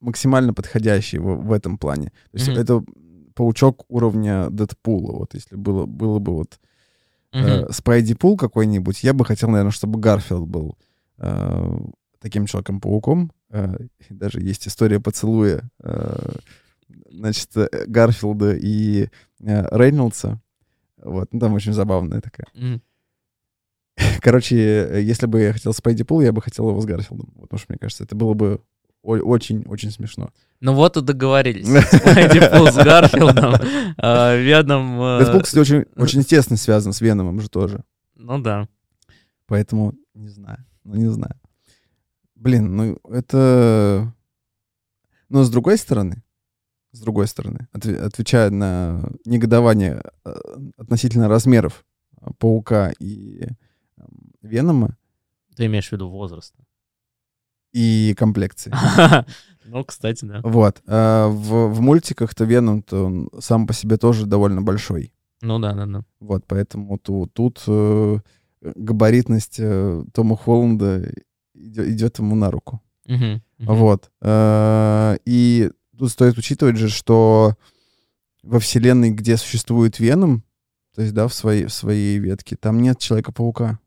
[0.00, 2.10] максимально подходящий в, в этом плане.
[2.30, 2.58] То есть Мгм.
[2.58, 2.84] это
[3.34, 6.60] паучок уровня Дэдпула, вот если было, было бы вот
[7.32, 7.44] Мгм.
[7.44, 10.78] э, Spideypool какой-нибудь, я бы хотел, наверное, чтобы Гарфилд был
[11.18, 11.78] э,
[12.20, 13.32] таким Человеком-пауком.
[13.50, 13.76] Э,
[14.10, 16.32] даже есть история поцелуя, э,
[17.10, 19.08] значит, э, Гарфилда и
[19.40, 20.40] Рейнольдса.
[21.02, 22.46] Вот, ну, там очень забавная такая.
[22.54, 22.82] Мгм.
[24.20, 27.30] Короче, если бы я хотел Spideypool, я бы хотел его с Гарфилдом.
[27.40, 28.60] Потому что, мне кажется, это было бы
[29.02, 30.30] очень-очень смешно.
[30.60, 31.66] Ну вот и договорились.
[31.86, 33.54] Spideypool с Гарфилдом,
[33.98, 35.18] Веном...
[35.20, 37.84] Дэдпул, кстати, очень, очень тесно связан с Веномом же тоже.
[38.16, 38.68] Ну да.
[39.46, 40.64] Поэтому не знаю.
[40.82, 41.36] Ну, не знаю.
[42.36, 44.12] Блин, ну это...
[45.28, 46.22] Но с другой стороны,
[46.92, 50.34] с другой стороны, отве- отвечая на негодование э,
[50.76, 51.84] относительно размеров
[52.20, 53.42] э, паука и
[53.96, 54.96] эм, Венома
[55.56, 56.54] Ты имеешь в виду возраст.
[57.72, 58.72] и комплекции.
[59.68, 60.40] Ну, кстати, да.
[60.44, 60.80] Вот.
[60.86, 65.12] а в, в мультиках-то Веном-то он сам по себе тоже довольно большой.
[65.42, 66.04] Ну да, да, да.
[66.20, 68.18] Вот, поэтому ту- тут э,
[68.62, 71.12] габаритность э, Тома Холланда
[71.56, 72.80] идет, ему на руку.
[73.58, 74.10] Вот.
[74.20, 77.54] Э, И тут стоит учитывать же, что
[78.42, 80.42] во вселенной, где существует Веном,
[80.94, 83.78] то есть, да, в своей, в своей ветке, там нет Человека-паука.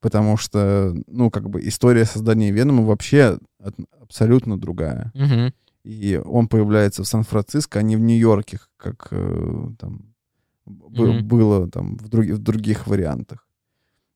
[0.00, 5.10] Потому что, ну, как бы история создания Венома вообще от- абсолютно другая.
[5.84, 10.14] И он появляется в Сан-Франциско, а не в Нью-Йорке, как э, там
[11.22, 13.46] было там в, други- в других вариантах.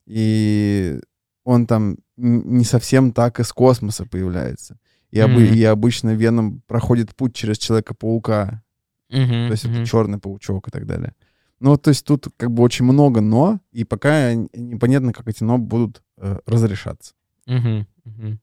[0.07, 1.01] И
[1.45, 4.79] он там не совсем так из космоса появляется.
[5.11, 5.55] И, обы- Мгм.
[5.55, 8.63] и обычно Веном проходит путь через Человека-паука.
[9.11, 9.75] Мгм, То есть мгм.
[9.75, 11.15] это черный паучок и так далее.
[11.59, 15.59] Ну, то есть тут как бы очень много «но», и пока непонятно, как эти «но»
[15.59, 17.15] будут э, разрешаться.
[17.47, 18.41] Мгм, мгм.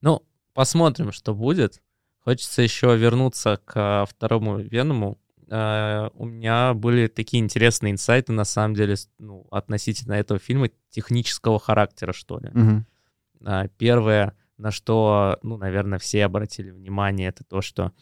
[0.00, 0.22] Ну,
[0.54, 1.82] посмотрим, что будет.
[2.24, 5.18] Хочется еще вернуться к а, второму Веному.
[5.54, 11.58] А, У меня были такие интересные инсайты, на самом деле, ну, относительно этого фильма, технического
[11.58, 12.50] характера, что ли.
[12.54, 12.86] Мгм.
[13.44, 17.92] А, Первое, на что, ну, наверное, все обратили внимание, это то, что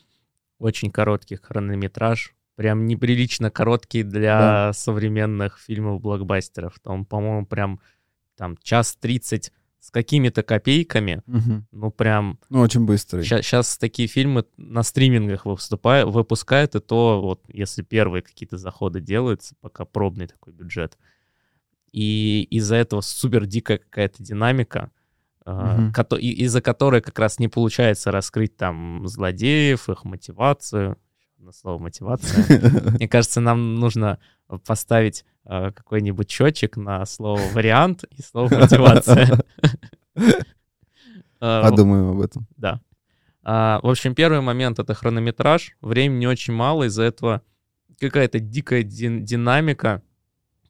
[0.59, 6.78] очень короткий хронометраж, прям неприлично короткий для современных фильмов-блокбастеров.
[6.80, 7.80] Там, по-моему, прям
[8.36, 11.66] там час тридцать с какими-то копейками, Мгм.
[11.72, 13.24] ну, прям Ну, очень быстрый.
[13.24, 19.55] Сейчас такие фильмы на стримингах выступают, выпускают, и то вот если первые какие-то заходы делаются,
[19.61, 20.99] пока пробный такой бюджет.
[21.93, 24.91] И из-за этого супер дикая какая-то динамика,
[25.45, 25.93] а, Мгм.
[25.93, 30.99] кото- и- из-за которой как раз не получается раскрыть там злодеев, их мотивацию.
[31.39, 32.45] На слово мотивация.
[33.01, 34.18] Мне кажется, нам нужно
[34.59, 39.38] поставить а, какой-нибудь счетчик на слово вариант и слово мотивация.
[41.40, 42.46] А, Подумаем об этом.
[42.57, 42.80] да.
[43.42, 45.76] А, в общем, первый момент— это хронометраж.
[45.80, 47.42] Времени очень мало, из-за этого
[47.98, 50.03] какая-то дикая дин- динамика.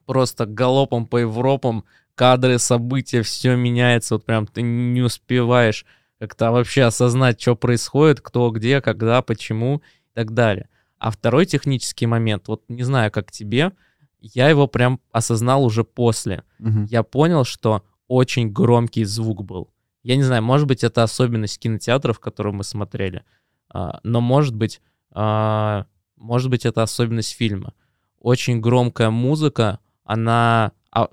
[0.07, 4.15] Просто галопом по Европам, кадры, события, все меняется.
[4.15, 5.85] Вот прям ты не успеваешь
[6.19, 10.69] как-то вообще осознать, что происходит, кто, где, когда, почему и так далее.
[11.01, 13.73] А второй технический момент, вот не знаю, как тебе,
[14.21, 16.85] я его прям осознал уже после Мгм.
[16.85, 19.73] я понял, что очень громкий звук был.
[20.03, 23.25] Я не знаю, может быть, это особенность кинотеатров, которые мы смотрели,
[23.71, 25.87] а, но может быть, а,
[26.17, 27.73] может быть, это особенность фильма.
[28.19, 31.09] Очень громкая музыка, она а,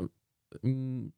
[0.62, 1.12] ну,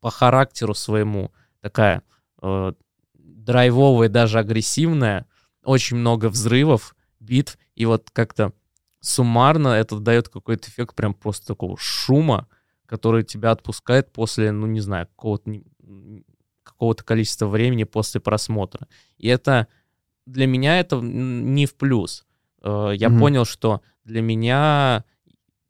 [0.00, 2.02] по характеру своему такая
[2.40, 2.72] э,
[3.14, 5.26] драйвовая, даже агрессивная,
[5.64, 8.52] очень много взрывов, битв, и вот как-то
[9.00, 12.48] суммарно это дает какой-то эффект прям просто такого шума,
[12.86, 15.60] который тебя отпускает после, ну, не знаю, какого-то,
[16.64, 18.88] какого-то количества времени после просмотра.
[19.18, 19.68] И это
[20.26, 22.26] для меня это не в плюс.
[22.62, 23.20] Э, Я Мгм.
[23.20, 25.04] понял, что для меня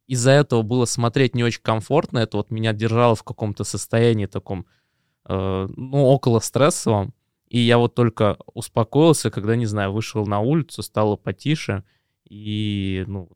[0.06, 2.18] из-за этого было смотреть не очень комфортно.
[2.18, 4.64] Это вот меня держало в каком-то состоянии таком
[5.28, 7.12] э, ну, около стрессовом.
[7.48, 11.82] И я вот только успокоился, когда, не знаю, вышел на улицу, стало потише
[12.28, 13.28] и, ну,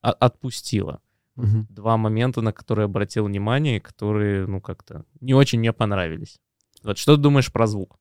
[0.00, 1.00] о- отпустило.
[1.36, 1.66] Мгм.
[1.70, 6.40] Два момента, на которые обратил внимание, которые, ну, как-то не очень мне понравились.
[6.82, 7.98] Вот что ты думаешь про звук?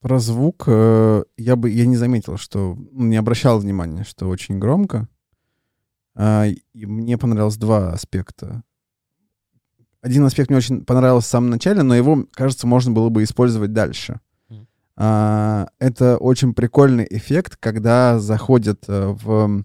[0.00, 4.58] Про звук э, я бы я не заметил, что ну, не обращал внимания, что очень
[4.58, 5.08] громко.
[6.14, 8.62] А, и мне понравилось два аспекта.
[10.00, 13.72] Один аспект мне очень понравился в самом начале, но его, кажется, можно было бы использовать
[13.72, 14.20] дальше.
[14.96, 19.64] А, это очень прикольный эффект, когда заходят э, в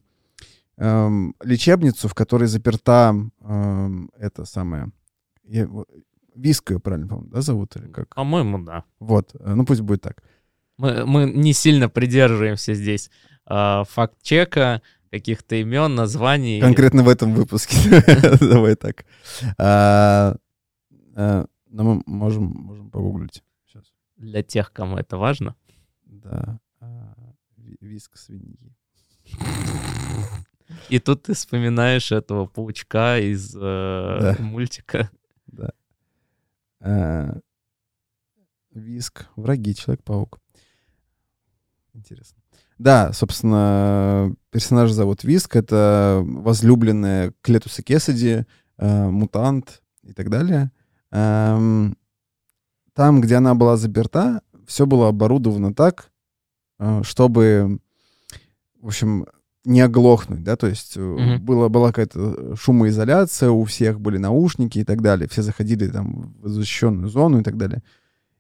[0.78, 4.92] эм, лечебницу, в которой заперта эм, это самое
[5.50, 5.68] я
[6.36, 8.16] Виска, правильно, по-моему, да, зовут или как?
[8.16, 8.86] По-моему, да.
[9.00, 10.24] Вот, э, ну пусть будет так.
[10.78, 13.12] Мы, мы не сильно придерживаемся здесь
[13.46, 16.62] а, факт-чека, каких-то имен, названий.
[16.62, 17.76] Конкретно в этом выпуске.
[18.40, 19.06] Давай так.
[19.58, 20.36] А,
[21.16, 23.44] а, Но мы можем можем погуглить.
[24.20, 25.56] Для тех, кому это важно.
[26.06, 26.60] Да.
[26.82, 27.14] а,
[27.58, 28.76] ви- Виск свиньи.
[30.90, 34.36] И тут ты вспоминаешь этого паучка из э, Да.
[34.40, 35.10] мультика.
[35.48, 35.70] Да.
[36.82, 37.40] А,
[38.74, 39.26] Виск.
[39.36, 39.74] Враги.
[39.74, 40.40] Человек-паук.
[41.94, 42.42] Интересно.
[42.78, 45.56] Да, собственно, персонажа зовут Виск.
[45.56, 48.46] Это возлюбленная Клетуса Кесади,
[48.78, 50.72] э, мутант и так далее.
[51.12, 51.98] Эм,
[53.00, 56.12] Там, где она была заперта, все было оборудовано так,
[56.80, 57.80] э, чтобы,
[58.82, 59.26] в общем,
[59.64, 61.42] не оглохнуть, да, то есть э, Мгм.
[61.42, 66.50] было, была какая-то шумоизоляция, у всех были наушники и так далее, все заходили там в
[66.50, 67.84] защищенную зону и так далее.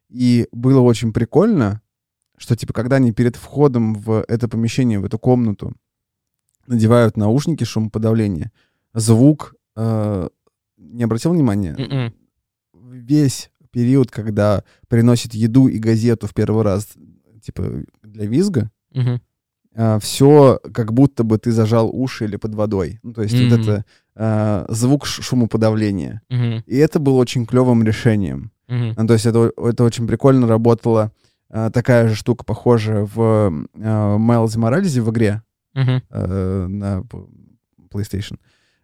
[0.09, 1.81] И было очень прикольно,
[2.35, 5.73] что, типа, когда они перед входом в это помещение, в эту комнату
[6.67, 8.51] надевают наушники шумоподавления,
[8.93, 10.27] звук, э,
[10.75, 12.13] не обратил внимания, Мгм.
[12.91, 16.87] весь период, когда приносит еду и газету в первый раз,
[17.41, 19.21] типа, для визга, Мгм.
[20.01, 22.99] все как будто бы ты зажал уши или под водой.
[23.03, 23.61] Ну, то есть вот Мгм.
[23.61, 26.21] это а, звук шумоподавления.
[26.29, 26.63] Мгм.
[26.65, 28.51] И это было очень клевым решением.
[28.67, 31.11] Ну, то есть это, это очень прикольно работала
[31.49, 35.41] а, такая же штука, похожая в а, Майлзе Моралезе в игре
[35.75, 37.03] э, на
[37.91, 38.37] PlayStation.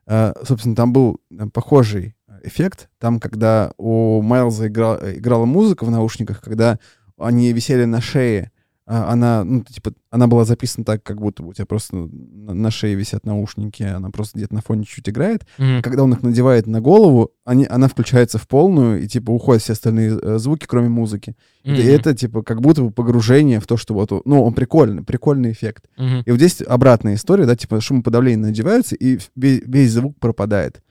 [0.07, 2.15] Э, собственно, там был э, похожий
[2.46, 2.89] эффект.
[3.00, 6.80] Там, когда у Майлза игра- играла музыка в наушниках, когда
[7.18, 8.52] они висели на шее,
[8.88, 12.70] а, она, ну, типа, она была записана так, как будто бы у тебя просто на,
[12.70, 15.43] шее висят наушники, она просто где-то на фоне чуть играет.
[15.58, 15.82] Мгм.
[15.82, 19.74] Когда он их надевает на голову, они, она включается в полную, и, типа, уходят все
[19.74, 21.36] остальные э, звуки, кроме музыки.
[21.64, 21.82] И Мгм.
[21.82, 25.86] это, типа, как будто бы погружение в то, что вот, ну, он прикольный, прикольный эффект.
[25.98, 26.22] Мгм.
[26.24, 30.84] И вот здесь обратная история, да, типа шумоподавление надевается, и ве- весь звук пропадает.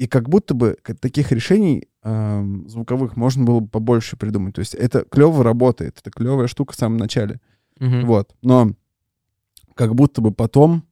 [0.00, 4.54] И как будто бы таких решений эм, звуковых можно было бы побольше придумать.
[4.54, 7.38] То есть это клево работает, это клевая штука в самом начале.
[7.78, 8.06] Мгм.
[8.06, 8.30] Вот.
[8.40, 8.70] Но
[9.74, 10.84] как будто бы потом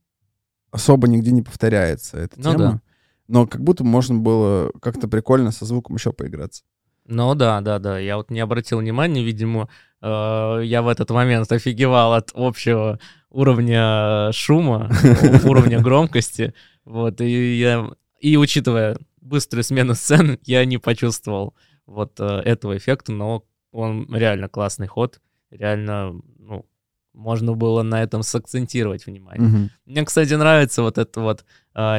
[0.71, 2.59] особо нигде не повторяется эта Ну тема.
[2.59, 2.81] да.
[3.29, 6.65] Но как будто можно было как-то прикольно со звуком еще поиграться.
[7.07, 7.99] Ну да, да, да.
[7.99, 9.71] Я вот не обратил внимания, видимо,
[10.03, 13.01] э, я в этот момент офигевал от общего
[13.31, 14.91] уровня шума,
[15.47, 16.53] уровня громкости.
[16.85, 17.89] Вот, и я...
[18.21, 21.55] И учитывая быструю смену сцен, я не почувствовал
[21.87, 25.21] вот э, этого эффекта, но он реально классный ход.
[25.51, 26.67] Реально, ну,
[27.15, 29.49] можно было на этом сакцентировать внимание.
[29.49, 29.71] Мгм.
[29.87, 31.45] Мне, кстати, нравится вот это вот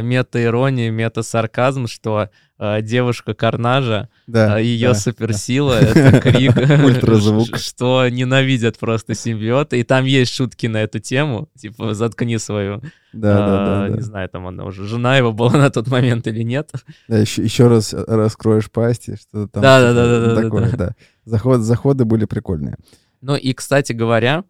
[0.01, 4.57] мета-ирония, мета-сарказм, что э, девушка Карнажа, Да.
[4.59, 4.93] ее да.
[4.93, 6.55] суперсила— это крик,
[6.85, 7.57] Ультразвук.
[7.57, 9.79] что ненавидят просто симбиоты.
[9.79, 12.81] И там есть шутки на эту тему, типа «заткни свою».
[13.13, 13.95] Да, да, а, да, да.
[13.95, 16.71] Не знаю, там она уже жена его была на тот момент или нет.
[17.07, 19.61] Да, еще, еще раз э, раскроешь пасть, и что-то там.
[19.63, 20.77] Да, да, типа, да, да, да, такое, да.
[20.77, 20.95] да.
[21.23, 22.75] Заход, заходы были прикольные.
[23.21, 24.43] Ну и, кстати говоря,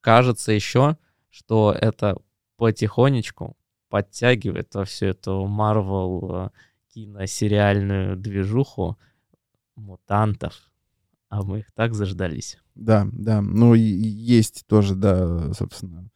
[0.00, 0.96] кажется еще,
[1.30, 2.16] что это
[2.56, 3.56] потихонечку
[3.98, 6.50] подтягивает во всю эту Марвел а,
[6.92, 8.98] киносериальную движуху
[9.76, 10.54] мутантов.
[11.28, 12.58] А мы их так заждались.
[12.74, 13.40] Да, да.
[13.40, 16.08] Ну, есть тоже, да, собственно,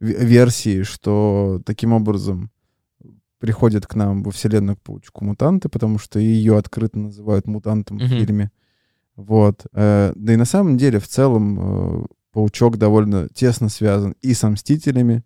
[0.00, 2.50] ве- версии, что таким образом
[3.38, 8.02] приходят к нам во вселенную к паучку мутанты, потому что ее открыто называют мутантом в
[8.04, 8.08] Мгм.
[8.08, 8.50] фильме.
[9.14, 9.66] Вот.
[9.74, 14.48] Э, Да и на самом деле, в целом, э, паучок довольно тесно связан и с
[14.48, 15.22] Мстителями,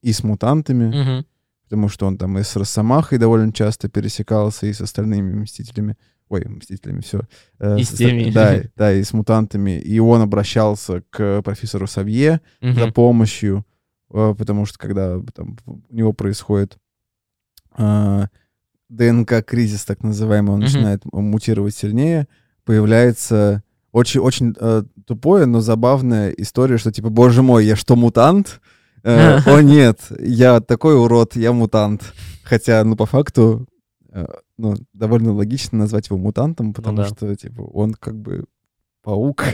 [0.00, 0.86] и с мутантами.
[0.86, 1.26] Мгм.
[1.72, 5.96] Потому что он там и с Росомахой довольно часто пересекался, и с остальными Мстителями.
[6.28, 7.22] Ой, Мстителями, все.
[7.78, 8.30] И с теми.
[8.30, 9.80] Да, да, и с мутантами.
[9.80, 12.92] И он обращался к профессору Савье за Мгм.
[12.92, 13.64] помощью,
[14.12, 16.76] э, потому что когда там у него происходит
[17.74, 18.26] а,
[18.90, 20.66] ДНК-кризис, так называемый, он Мгм.
[20.66, 22.28] начинает мутировать сильнее,
[22.66, 23.62] появляется
[23.92, 28.60] очень, очень э, тупое, но забавная история, что типа, боже мой, я что, мутант?
[29.04, 32.12] Э, О нет, я такой урод, я мутант.
[32.44, 33.66] Хотя, ну, по факту,
[34.10, 34.26] э,
[34.58, 37.06] ну, довольно логично назвать его мутантом, потому да.
[37.06, 38.44] что, типа, он как бы
[39.02, 39.44] паук,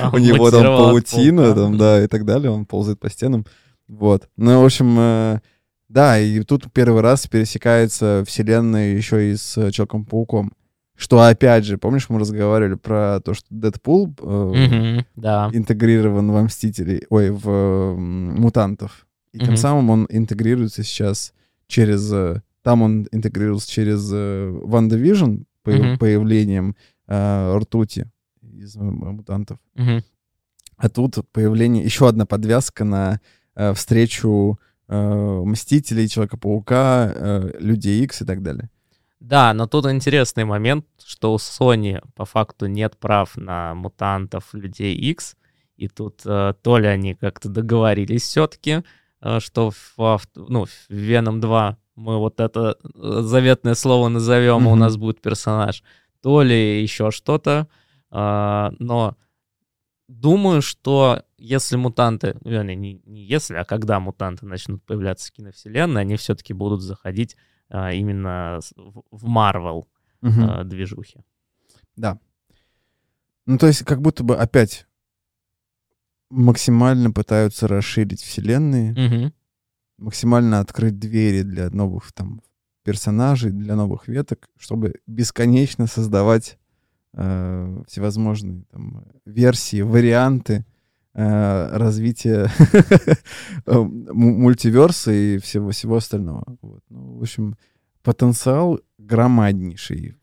[0.00, 3.46] А, у него там паутина, там, да, и так далее, он ползает по стенам.
[3.88, 4.28] Вот.
[4.36, 5.40] Ну, в общем, э,
[5.88, 10.52] да, и тут первый раз пересекается вселенная еще и с Человеком-пауком.
[10.94, 15.50] Что, опять же, помнишь, мы разговаривали про то, что Дэдпул э, Мгм, Да.
[15.52, 19.06] интегрирован во Мстителей, ой, в э, Мутантов.
[19.32, 19.56] И тем Мгм.
[19.56, 21.32] самым он интегрируется сейчас
[21.66, 22.12] через...
[22.12, 25.98] э, Там он интегрировался через э, WandaVision, Мгм.
[25.98, 26.76] появлением
[27.08, 28.06] э, ртути
[28.42, 29.58] из э, Мутантов.
[29.74, 30.02] Мгм.
[30.76, 33.20] А тут появление, еще одна подвязка на
[33.56, 38.68] э, встречу э, Мстителей, Человека-паука, э, Людей Икс и так далее.
[39.22, 44.96] Да, но тут интересный момент, что у Sony по факту нет прав на мутантов Людей
[44.96, 45.36] X,
[45.76, 48.82] и тут э, то ли они как-то договорились все-таки,
[49.38, 54.72] что в, ав- ну, в Venom 2 мы вот это э, заветное слово назовем, и
[54.72, 55.84] у нас будет персонаж,
[56.20, 57.68] то ли еще что-то,
[58.10, 59.16] а, но
[60.08, 66.00] думаю, что если мутанты, вернее, не, не если, а когда мутанты начнут появляться в киновселенной,
[66.00, 67.36] они все-таки будут заходить
[67.92, 69.02] именно с- в-
[70.20, 70.44] Мгм.
[70.44, 71.20] а, движухи.
[71.96, 72.18] Да.
[73.46, 74.86] Ну, то есть, как будто бы опять
[76.30, 79.32] максимально пытаются расширить вселенные, Мгм.
[79.98, 82.40] максимально открыть двери для новых там
[82.84, 86.58] персонажей, для новых веток, чтобы бесконечно создавать
[87.14, 90.64] э, всевозможные там, версии, варианты
[91.14, 92.50] развития
[93.66, 96.56] э, му- мультиверса и всего, всего остального.
[96.62, 96.82] Вот.
[96.88, 97.56] Ну, в общем,
[98.02, 100.16] потенциал громаднейший.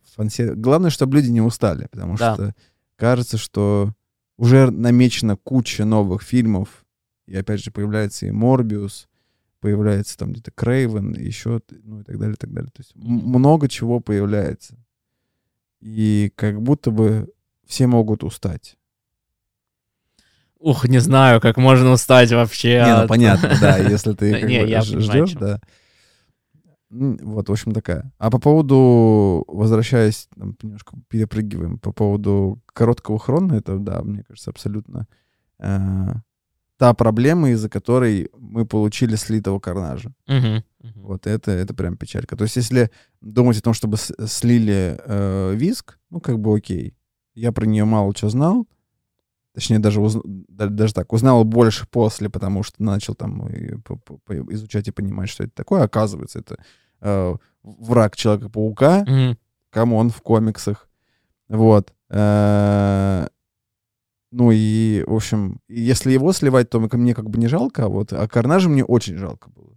[0.56, 2.34] Главное, чтобы люди не устали, потому Да.
[2.34, 2.54] что
[2.96, 3.94] кажется, что
[4.36, 6.84] уже намечена куча новых фильмов,
[7.26, 9.08] и опять же появляется и Морбиус,
[9.60, 12.70] появляется там где-то Крейвен, еще, ну и так далее, и так далее.
[12.74, 14.74] То есть много чего появляется.
[15.80, 17.30] И как будто бы
[17.66, 18.76] все могут устать.
[20.60, 22.82] Ух, не знаю, как можно устать вообще.
[22.84, 25.60] Не, ну понятно, да, если ты как бы ждешь, да.
[26.90, 28.12] Вот, в общем, такая.
[28.18, 34.50] А по поводу, возвращаясь, там, немножко перепрыгиваем, по поводу короткого хрона, это, да, мне кажется,
[34.50, 35.06] абсолютно
[35.60, 36.14] э,
[36.78, 40.12] та проблема, из-за которой мы получили слитого карнажа.
[40.26, 40.92] Мгм, мгм.
[40.96, 42.36] Вот это, это прям печалька.
[42.36, 42.90] То есть, если
[43.20, 46.96] думать о том, чтобы слили э, виск, ну, как бы окей.
[47.34, 48.66] Я про нее мало что знал.
[49.52, 53.96] Точнее, даже, уз- да- даже так, узнал больше после, потому что начал там и по-
[53.96, 55.82] по- по- изучать и понимать, что это такое.
[55.82, 56.56] Оказывается, это
[57.00, 59.38] э, враг Человека-паука, Мгм.
[59.70, 60.88] come on в комиксах.
[61.48, 61.92] Вот.
[62.10, 63.26] Э,
[64.32, 68.12] Ну и, в общем, если его сливать, то мне как бы не жалко, а вот,
[68.12, 69.76] а Карнажа мне очень жалко было.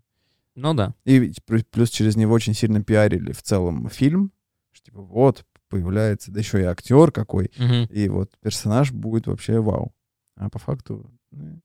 [0.53, 0.93] Ну да.
[1.05, 1.34] И
[1.71, 4.32] плюс через него очень сильно пиарили в целом фильм.
[4.71, 5.43] Что, типа, вот,
[5.74, 7.51] появляется, да еще и актер какой.
[7.57, 7.86] Мгм.
[7.86, 9.91] И вот персонаж будет вообще вау.
[10.36, 11.59] А по факту, ну,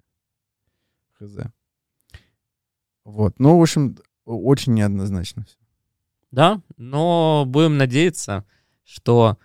[1.18, 1.36] хз.
[3.04, 3.38] Вот.
[3.38, 5.58] Ну, в общем, очень неоднозначно все.
[6.30, 8.46] Да, но будем надеяться,
[8.82, 9.36] что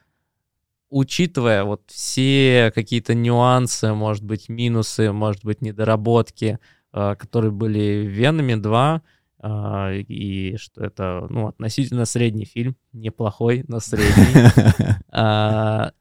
[0.89, 6.57] учитывая вот все какие-то нюансы, может быть, минусы, может быть, недоработки,
[6.93, 9.01] э, которые были в Веноме 2, э,
[9.45, 15.91] и что это, ну, относительно средний фильм, неплохой, но средний, а,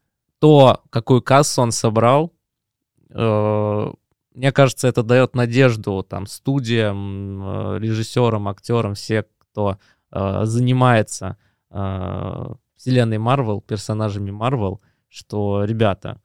[0.43, 2.33] то, какую кассу он собрал,
[3.09, 3.91] э,
[4.33, 9.77] мне кажется, это дает надежду там студиям, э, режиссерам, актерам, все, кто
[10.11, 11.37] э, занимается
[12.75, 16.21] вселенной Марвел, персонажами Марвел, что, ребята,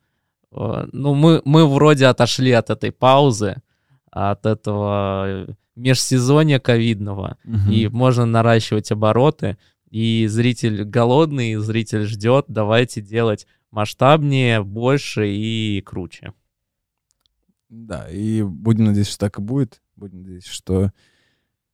[0.51, 3.63] ну мы, мы вроде отошли от этой паузы,
[4.19, 7.39] от этого э, межсезонья ковидного,
[7.71, 9.59] и можно наращивать обороты,
[9.91, 16.33] и зритель голодный, зритель ждет, давайте делать масштабнее, больше и круче.
[17.69, 19.83] Да, и будем надеяться, что так и будет.
[19.95, 20.93] Будем надеяться, что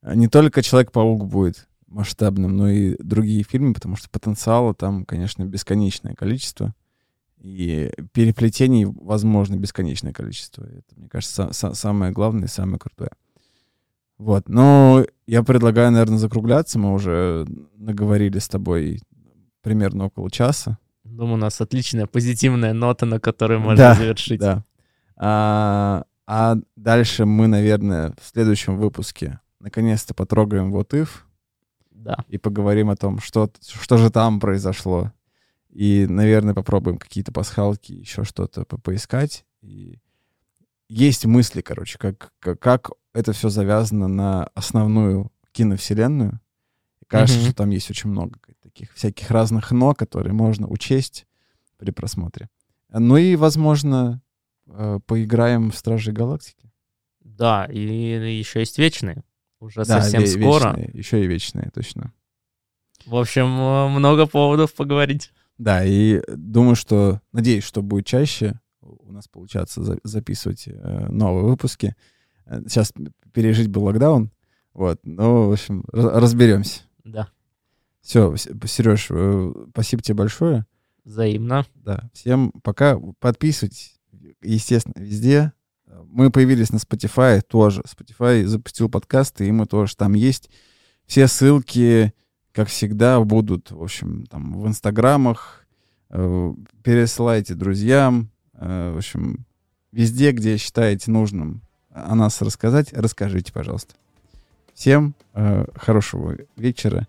[0.03, 6.15] не только Человек-паук будет масштабным, но и другие фильмы, потому что потенциала там, конечно, бесконечное
[6.15, 6.75] количество.
[7.45, 10.65] И переплетений, возможно, бесконечное количество.
[10.65, 13.11] Это, мне кажется, са- са- самое главное и самое крутое.
[14.17, 14.49] Вот.
[14.49, 16.79] Но я предлагаю, наверное, закругляться.
[16.79, 17.45] Мы уже
[17.77, 19.03] наговорили с тобой
[19.61, 20.79] примерно около часа.
[21.05, 24.41] Думаю, у нас отличная позитивная нота, на которой можно Да, завершить.
[24.41, 24.65] Да.
[25.17, 31.09] А, а дальше мы, наверное, в следующем выпуске наконец-то потрогаем вот if
[31.91, 32.17] Да.
[32.29, 35.13] и поговорим о том, что, что же там произошло.
[35.75, 39.45] И, наверное, попробуем какие-то пасхалки, еще что-то по- поискать.
[39.61, 39.99] И
[40.89, 46.41] есть мысли, короче, как, как, как это все завязано на основную киновселенную.
[47.01, 47.47] И кажется, Мгм.
[47.49, 51.27] что там есть очень много таких всяких разных «но», которые можно учесть
[51.77, 52.49] при просмотре.
[52.91, 54.23] Ну и, возможно,
[54.69, 56.71] э, поиграем в Стражи Галактики.
[57.21, 59.25] Да, и еще есть вечные.
[59.59, 60.69] Уже Да, совсем ве- скоро.
[60.77, 62.13] вечные, еще и вечные, точно.
[63.07, 65.33] В общем, э, много поводов поговорить.
[65.59, 71.45] Да, и думаю, что, надеюсь, что будет чаще у нас получаться за- записывать э, новые
[71.45, 71.95] выпуски.
[72.47, 72.93] Э, Сейчас
[73.33, 74.31] пережить бы локдаун,
[74.73, 76.83] вот, ну, в общем, ра- разберемся.
[77.05, 77.29] Да,
[78.01, 79.11] Все, Сереж,
[79.71, 80.67] спасибо тебе большое.
[81.05, 81.65] взаимно.
[81.75, 82.99] Да, всем пока.
[83.21, 84.01] Подписывайтесь,
[84.43, 85.53] естественно, везде.
[86.07, 87.83] Мы появились на Spotify тоже.
[87.83, 90.51] Spotify запустил подкасты, и мы тоже там есть.
[91.07, 92.13] Все ссылки,
[92.55, 95.67] как всегда, будут, в общем, там в инстаграмах.
[96.11, 98.31] Э, Пересылайте друзьям.
[98.55, 99.45] Э, В общем,
[99.93, 101.61] везде, где считаете нужным
[101.93, 103.95] о нас рассказать, расскажите, пожалуйста.
[104.73, 107.07] Всем э, хорошего вечера,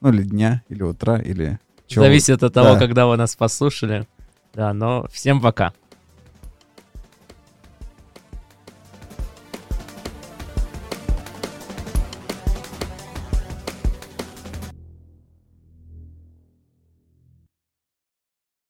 [0.00, 2.04] ну или дня, или утра, или чего.
[2.04, 2.78] Зависит от того, Да.
[2.78, 4.06] когда вы нас послушали.
[4.54, 5.72] Да, но всем пока.